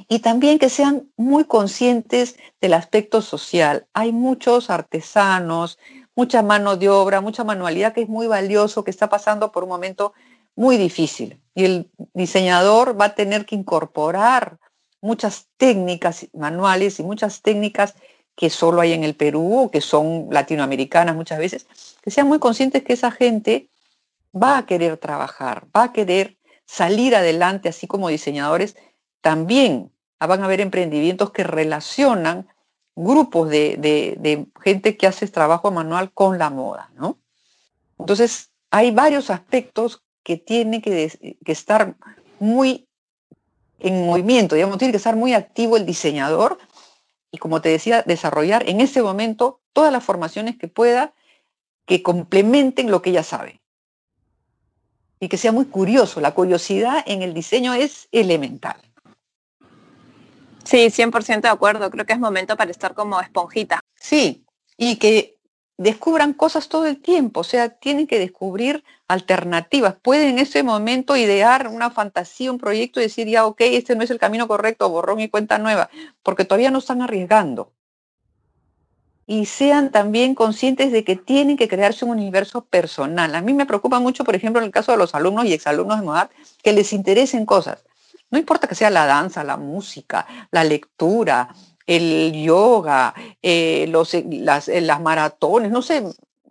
Y 0.09 0.21
también 0.21 0.59
que 0.59 0.69
sean 0.69 1.11
muy 1.17 1.45
conscientes 1.45 2.37
del 2.61 2.75
aspecto 2.75 3.23
social. 3.23 3.87
Hay 3.93 4.13
muchos 4.13 4.71
artesanos, 4.71 5.79
mucha 6.17 6.43
mano 6.43 6.77
de 6.77 6.89
obra, 6.89 7.21
mucha 7.21 7.45
manualidad 7.45 7.93
que 7.93 8.03
es 8.03 8.09
muy 8.09 8.27
valioso, 8.27 8.83
que 8.83 8.91
está 8.91 9.09
pasando 9.09 9.53
por 9.53 9.63
un 9.63 9.69
momento 9.69 10.15
muy 10.57 10.79
difícil. 10.79 11.41
Y 11.55 11.65
el 11.65 11.91
diseñador 12.15 12.99
va 13.01 13.07
a 13.07 13.15
tener 13.15 13.45
que 13.45 13.55
incorporar 13.55 14.59
muchas 15.01 15.47
técnicas 15.59 16.27
manuales 16.33 16.99
y 16.99 17.03
muchas 17.03 17.43
técnicas 17.43 17.95
que 18.35 18.51
solo 18.51 18.81
hay 18.81 18.93
en 18.93 19.05
el 19.05 19.15
Perú 19.15 19.65
o 19.65 19.71
que 19.71 19.81
son 19.81 20.29
latinoamericanas 20.31 21.15
muchas 21.15 21.39
veces, 21.39 21.67
que 22.03 22.11
sean 22.11 22.27
muy 22.27 22.39
conscientes 22.39 22.83
que 22.83 22.95
esa 22.95 23.11
gente 23.11 23.71
va 24.35 24.59
a 24.59 24.67
querer 24.67 24.97
trabajar, 24.97 25.67
va 25.75 25.85
a 25.85 25.93
querer 25.93 26.37
salir 26.67 27.15
adelante, 27.15 27.69
así 27.69 27.87
como 27.87 28.09
diseñadores, 28.09 28.77
también 29.21 29.93
van 30.19 30.43
a 30.43 30.45
haber 30.47 30.61
emprendimientos 30.61 31.31
que 31.31 31.45
relacionan 31.45 32.49
grupos 32.97 33.51
de, 33.51 34.47
gente 34.65 34.97
que 34.97 35.07
hace 35.07 35.29
trabajo 35.29 35.71
manual 35.71 36.11
con 36.13 36.39
la 36.39 36.51
moda, 36.51 36.91
¿no? 36.97 37.19
Entonces, 37.99 38.51
hay 38.71 38.91
varios 38.91 39.31
aspectos 39.31 40.03
que 40.23 40.39
tienen 40.39 40.83
que, 40.83 41.37
que, 41.45 41.53
estar 41.53 41.95
muy 42.41 42.89
en 43.79 44.07
movimiento, 44.07 44.55
digamos, 44.55 44.79
tiene 44.79 44.93
que 44.93 44.99
estar 44.99 45.15
muy 45.15 45.35
activo 45.35 45.77
el 45.77 45.87
diseñador 45.87 46.59
y, 47.31 47.39
como 47.39 47.61
te 47.61 47.69
decía, 47.69 48.03
desarrollar 48.03 48.69
en 48.69 48.81
ese 48.81 49.03
momento 49.03 49.61
todas 49.73 49.93
las 49.93 50.03
formaciones 50.03 50.57
que 50.57 50.69
pueda 50.69 51.13
que 51.85 52.03
complementen 52.03 52.91
lo 52.91 53.01
que 53.01 53.11
ella 53.11 53.23
sabe 53.23 53.61
y 55.21 55.29
que 55.29 55.37
sea 55.37 55.53
muy 55.53 55.67
curioso. 55.67 56.21
La 56.21 56.35
curiosidad 56.35 57.05
en 57.07 57.23
el 57.23 57.33
diseño 57.33 57.75
es 57.75 58.09
elemental. 58.11 58.77
Sí, 60.67 60.91
100% 60.91 61.43
de 61.43 61.49
acuerdo. 61.49 61.91
Creo 61.91 62.05
que 62.05 62.13
es 62.13 62.19
momento 62.19 62.57
para 62.57 62.71
estar 62.71 62.95
como 62.95 63.21
esponjita. 63.21 63.81
Sí, 63.95 64.45
y 64.77 64.97
que 64.97 65.37
descubran 65.79 66.33
cosas 66.33 66.69
todo 66.69 66.87
el 66.87 67.01
tiempo, 67.01 67.41
o 67.41 67.45
sea, 67.45 67.69
tienen 67.69 68.07
que 68.07 68.19
descubrir 68.19 68.83
alternativas. 69.09 69.95
Pueden 70.01 70.31
en 70.31 70.39
ese 70.39 70.63
momento 70.63 71.17
idear 71.17 71.69
una 71.69 71.91
fantasía, 71.91 72.51
un 72.51 72.59
proyecto 72.59 72.99
y 72.99 73.05
decir, 73.05 73.29
ya, 73.29 73.47
ok, 73.47 73.61
este 73.61 73.95
no 73.95 74.03
es 74.03 74.11
el 74.11 74.19
camino 74.19 74.49
correcto, 74.49 74.89
borrón 74.89 75.21
y 75.21 75.29
cuenta 75.29 75.59
nueva, 75.59 75.91
porque 76.23 76.45
todavía 76.45 76.71
no 76.71 76.79
están 76.79 77.03
arriesgando. 77.03 77.73
Y 79.27 79.47
sean 79.47 79.91
también 79.91 80.35
conscientes 80.35 80.93
de 80.93 81.05
que 81.05 81.17
tienen 81.17 81.57
que 81.57 81.69
crearse 81.69 82.05
un 82.05 82.13
universo 82.13 82.65
personal. 82.65 83.35
A 83.35 83.43
mí 83.43 83.53
me 83.55 83.67
preocupa 83.67 83.99
mucho, 83.99 84.25
por 84.25 84.37
ejemplo, 84.37 84.61
en 84.61 84.67
el 84.67 84.73
caso 84.73 84.93
de 84.93 84.99
los 84.99 85.15
alumnos 85.15 85.45
y 85.47 85.53
exalumnos 85.53 85.99
de 86.01 86.07
MODAT, 86.07 86.31
que 86.63 86.73
les 86.73 86.93
interesen 86.93 87.45
cosas. 87.45 87.85
No 88.31 88.39
importa 88.39 88.67
que 88.67 88.75
sea 88.75 88.91
la 88.91 89.07
danza, 89.07 89.45
la 89.45 89.57
música, 89.57 90.27
la 90.51 90.65
lectura, 90.65 91.55
el 91.87 92.33
yoga, 92.33 93.15
eh, 93.43 93.87
los, 93.89 94.13
eh, 94.15 94.25
las, 94.29 94.69
eh, 94.69 94.81
las 94.81 95.01
maratones, 95.01 95.71
no 95.71 95.83
sé, 95.83 96.03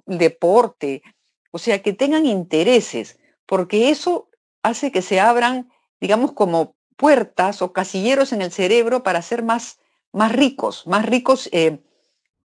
deporte, 0.06 1.04
o 1.52 1.58
sea, 1.58 1.82
que 1.82 1.94
tengan 1.94 2.26
intereses, 2.26 3.20
porque 3.46 3.90
eso 3.90 4.30
hace 4.64 4.92
que 4.92 5.02
se 5.02 5.20
abran, 5.20 5.70
digamos, 6.00 6.32
como 6.32 6.76
puertas 6.96 7.62
o 7.62 7.74
casilleros 7.74 8.32
en 8.32 8.42
el 8.42 8.52
cerebro 8.52 9.04
para 9.04 9.22
ser 9.22 9.44
más, 9.44 9.80
más 10.14 10.32
ricos, 10.32 10.88
más 10.88 11.06
ricos 11.06 11.50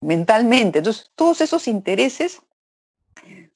mentalmente. 0.00 0.78
Entonces, 0.78 1.12
todos 1.14 1.40
esos 1.40 1.68
intereses 1.68 2.42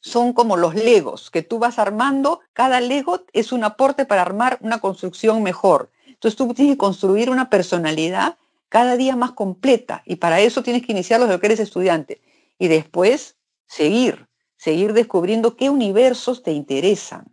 son 0.04 0.34
como 0.34 0.58
los 0.58 0.74
legos 0.74 1.30
que 1.30 1.42
tú 1.42 1.58
vas 1.58 1.78
armando. 1.78 2.40
Cada 2.52 2.82
lego 2.82 3.24
es 3.32 3.52
un 3.52 3.64
aporte 3.64 4.04
para 4.04 4.20
armar 4.20 4.58
una 4.60 4.78
construcción 4.78 5.42
mejor. 5.42 5.90
Entonces 6.06 6.36
tú 6.36 6.52
tienes 6.52 6.74
que 6.74 6.78
construir 6.78 7.30
una 7.30 7.48
personalidad 7.48 8.36
cada 8.68 8.98
día 8.98 9.16
más 9.16 9.32
completa 9.32 10.02
y 10.04 10.16
para 10.16 10.40
eso 10.40 10.62
tienes 10.62 10.84
que 10.84 10.92
iniciar 10.92 11.22
desde 11.22 11.40
que 11.40 11.46
eres 11.46 11.60
estudiante 11.60 12.20
y 12.58 12.68
después 12.68 13.36
seguir, 13.66 14.28
seguir 14.58 14.92
descubriendo 14.92 15.56
qué 15.56 15.70
universos 15.70 16.42
te 16.42 16.52
interesan. 16.52 17.24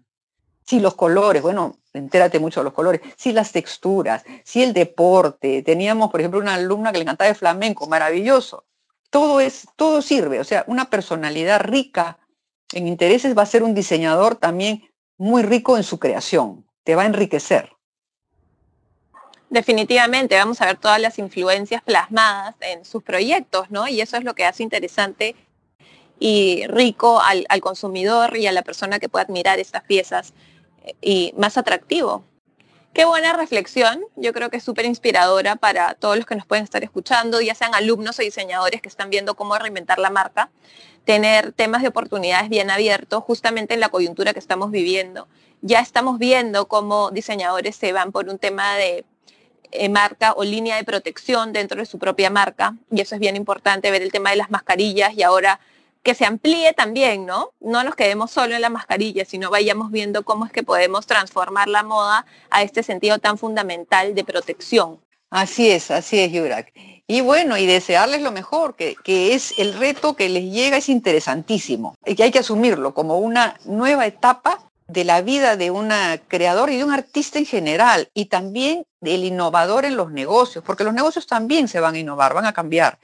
Si 0.65 0.79
los 0.79 0.95
colores, 0.95 1.41
bueno, 1.41 1.77
entérate 1.91 2.39
mucho 2.39 2.62
de 2.62 2.65
los 2.65 2.73
colores, 2.73 3.02
si 3.17 3.33
las 3.33 3.52
texturas, 3.52 4.23
si 4.46 4.63
el 4.63 4.71
deporte. 4.71 5.62
Teníamos, 5.62 6.10
por 6.10 6.21
ejemplo, 6.21 6.39
una 6.39 6.54
alumna 6.54 6.93
que 6.93 7.00
le 7.00 7.04
encantaba 7.04 7.29
el 7.29 7.35
flamenco, 7.35 7.87
maravilloso. 7.87 8.63
Todo 9.10 9.41
es, 9.41 9.67
todo 9.75 10.02
sirve, 10.02 10.39
o 10.39 10.46
sea, 10.46 10.63
una 10.67 10.89
personalidad 10.89 11.60
rica 11.60 12.17
en 12.74 12.88
intereses 12.88 13.38
va 13.38 13.44
a 13.44 13.48
ser 13.48 13.63
un 13.63 13.74
diseñador 13.74 14.36
también 14.36 14.90
muy 15.17 15.44
rico 15.44 15.78
en 15.78 15.84
su 15.84 16.00
creación, 16.00 16.65
te 16.84 16.96
va 16.96 17.04
a 17.04 17.06
enriquecer. 17.06 17.72
Definitivamente, 19.50 20.38
vamos 20.38 20.62
a 20.62 20.65
ver 20.65 20.78
todas 20.78 21.00
las 21.00 21.19
influencias 21.19 21.82
plasmadas 21.82 22.56
en 22.62 22.86
sus 22.86 23.04
proyectos, 23.04 23.69
¿no? 23.69 23.88
Y 23.88 24.00
eso 24.00 24.15
es 24.15 24.24
lo 24.24 24.34
que 24.34 24.46
hace 24.46 24.63
interesante 24.63 25.36
y 26.19 26.65
rico 26.67 27.19
al, 27.19 27.46
consumidor 27.62 28.38
y 28.38 28.48
a 28.48 28.52
la 28.52 28.62
persona 28.62 29.00
que 29.00 29.10
pueda 29.10 29.26
admirar 29.26 29.60
estas 29.60 29.84
piezas 29.84 30.34
eh, 30.86 30.96
y 31.02 31.34
más 31.36 31.58
atractivo. 31.58 32.24
Qué 32.94 33.06
buena 33.06 33.34
reflexión, 33.34 34.02
yo 34.15 34.32
creo 34.32 34.50
que 34.50 34.58
es 34.58 34.63
súper 34.63 34.86
inspiradora 34.86 35.56
para 35.56 35.96
todos 35.96 36.17
los 36.17 36.26
que 36.26 36.36
nos 36.36 36.46
pueden 36.46 36.63
estar 36.63 36.84
escuchando, 36.84 37.42
ya 37.42 37.56
sean 37.56 37.74
alumnos 37.74 38.19
o 38.19 38.22
diseñadores 38.22 38.82
que 38.82 38.90
están 38.90 39.10
viendo 39.10 39.36
cómo 39.36 39.58
reinventar 39.58 39.98
la 39.98 40.10
marca, 40.10 40.50
tener 41.06 41.52
temas 41.52 41.81
de 41.81 41.89
oportunidades 41.89 42.49
bien 42.49 42.69
abiertos 42.69 43.23
justamente 43.23 43.73
en 43.73 43.79
la 43.79 43.89
coyuntura 43.89 44.33
que 44.33 44.39
estamos 44.39 44.71
viviendo. 44.71 45.27
Ya 45.62 45.79
estamos 45.79 46.19
viendo 46.19 46.67
cómo 46.67 47.12
diseñadores 47.12 47.75
se 47.75 47.91
van 47.93 48.12
por 48.12 48.29
un 48.29 48.39
tema 48.39 48.75
de 48.75 49.06
eh, 49.71 49.89
marca 49.89 50.33
o 50.33 50.43
línea 50.43 50.75
de 50.75 50.83
protección 50.83 51.54
dentro 51.54 51.79
de 51.79 51.85
su 51.85 51.97
propia 51.97 52.29
marca 52.29 52.75
y 52.91 53.02
eso 53.02 53.15
es 53.15 53.21
bien 53.21 53.35
importante 53.35 53.89
ver 53.89 54.02
el 54.02 54.12
tema 54.12 54.31
de 54.31 54.35
las 54.35 54.52
mascarillas 54.52 55.13
y 55.15 55.23
ahora 55.23 55.60
que 56.04 56.15
se 56.15 56.25
amplíe 56.25 56.73
también, 56.73 57.25
¿no? 57.25 57.52
No 57.60 57.83
nos 57.83 57.95
quedemos 57.95 58.31
solo 58.31 58.56
en 58.56 58.62
la 58.62 58.69
mascarilla, 58.69 59.23
sino 59.23 59.52
vayamos 59.52 59.91
viendo 59.91 60.23
cómo 60.23 60.45
es 60.45 60.52
que 60.52 60.63
podemos 60.63 61.06
transformar 61.06 61.67
la 61.67 61.83
moda 61.83 62.25
a 62.49 62.63
este 62.63 62.81
sentido 62.83 63.19
tan 63.19 63.37
fundamental 63.37 64.15
de 64.15 64.23
protección. 64.23 64.99
Así 65.32 65.71
es, 65.71 65.90
así 65.90 66.19
es, 66.19 66.32
Yurak. 66.32 66.71
Y 67.08 67.21
bueno, 67.21 67.58
y 67.58 67.65
desearles 67.65 68.21
lo 68.21 68.32
mejor, 68.32 68.75
que, 68.75 68.96
que, 69.04 69.34
es 69.34 69.58
el 69.58 69.73
reto 69.73 70.15
que 70.15 70.29
les 70.29 70.52
llega, 70.52 70.77
es 70.77 70.90
interesantísimo, 70.90 71.96
y 72.06 72.15
que 72.15 72.23
hay 72.23 72.32
que 72.32 72.40
asumirlo 72.40 72.94
como 72.94 73.17
una 73.17 73.60
nueva 73.65 74.06
etapa 74.06 74.69
de 74.88 75.04
la 75.04 75.21
vida 75.21 75.58
de 75.58 75.71
un 75.71 75.90
creador 76.27 76.69
y 76.69 76.77
de 76.77 76.84
un 76.84 76.92
artista 76.92 77.40
en 77.40 77.46
general, 77.46 78.10
y 78.13 78.25
también 78.25 78.84
del 79.00 79.23
innovador 79.23 79.86
en 79.86 79.98
los 79.98 80.12
negocios, 80.12 80.63
porque 80.63 80.84
los 80.84 80.94
negocios 80.94 81.25
también 81.25 81.67
se 81.67 81.79
van 81.79 81.96
a 81.96 82.00
innovar, 82.00 82.34
van 82.34 82.46
a 82.46 82.54
cambiar 82.54 83.00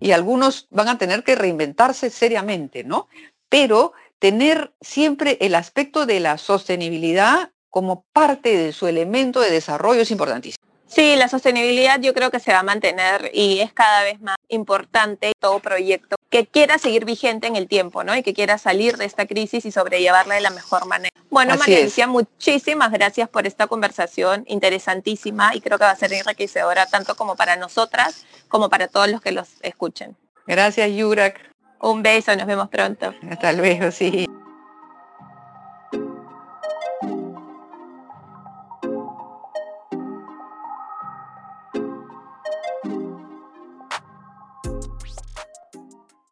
y 0.00 0.12
algunos 0.12 0.68
van 0.70 0.88
a 0.88 0.98
tener 0.98 1.24
que 1.24 1.34
reinventarse 1.34 2.10
seriamente, 2.10 2.84
¿no? 2.84 3.08
Pero 3.48 3.92
tener 4.18 4.72
siempre 4.80 5.38
el 5.40 5.54
aspecto 5.54 6.06
de 6.06 6.20
la 6.20 6.38
sostenibilidad 6.38 7.50
como 7.70 8.04
parte 8.12 8.56
de 8.56 8.72
su 8.72 8.86
elemento 8.86 9.40
de 9.40 9.50
desarrollo 9.50 10.02
es 10.02 10.10
importantísimo. 10.10 10.67
Sí, 10.88 11.16
la 11.16 11.28
sostenibilidad 11.28 12.00
yo 12.00 12.14
creo 12.14 12.30
que 12.30 12.40
se 12.40 12.50
va 12.50 12.60
a 12.60 12.62
mantener 12.62 13.30
y 13.34 13.60
es 13.60 13.72
cada 13.74 14.02
vez 14.02 14.20
más 14.20 14.36
importante 14.48 15.32
todo 15.38 15.60
proyecto 15.60 16.16
que 16.30 16.46
quiera 16.46 16.78
seguir 16.78 17.04
vigente 17.04 17.46
en 17.46 17.56
el 17.56 17.68
tiempo, 17.68 18.04
¿no? 18.04 18.16
Y 18.16 18.22
que 18.22 18.32
quiera 18.34 18.58
salir 18.58 18.96
de 18.96 19.04
esta 19.04 19.26
crisis 19.26 19.64
y 19.66 19.70
sobrellevarla 19.70 20.34
de 20.34 20.40
la 20.40 20.50
mejor 20.50 20.86
manera. 20.86 21.14
Bueno, 21.30 21.56
María 21.56 21.78
Alicia, 21.78 22.06
muchísimas 22.06 22.90
gracias 22.90 23.28
por 23.28 23.46
esta 23.46 23.66
conversación 23.66 24.44
interesantísima 24.46 25.54
y 25.54 25.60
creo 25.60 25.78
que 25.78 25.84
va 25.84 25.90
a 25.90 25.96
ser 25.96 26.12
enriquecedora 26.12 26.86
tanto 26.86 27.16
como 27.16 27.36
para 27.36 27.56
nosotras 27.56 28.24
como 28.48 28.70
para 28.70 28.88
todos 28.88 29.08
los 29.08 29.20
que 29.20 29.32
los 29.32 29.48
escuchen. 29.62 30.16
Gracias, 30.46 30.90
Yurak. 30.90 31.52
Un 31.80 32.02
beso, 32.02 32.34
nos 32.34 32.46
vemos 32.46 32.68
pronto. 32.68 33.14
Hasta 33.30 33.52
luego, 33.52 33.90
sí. 33.90 34.26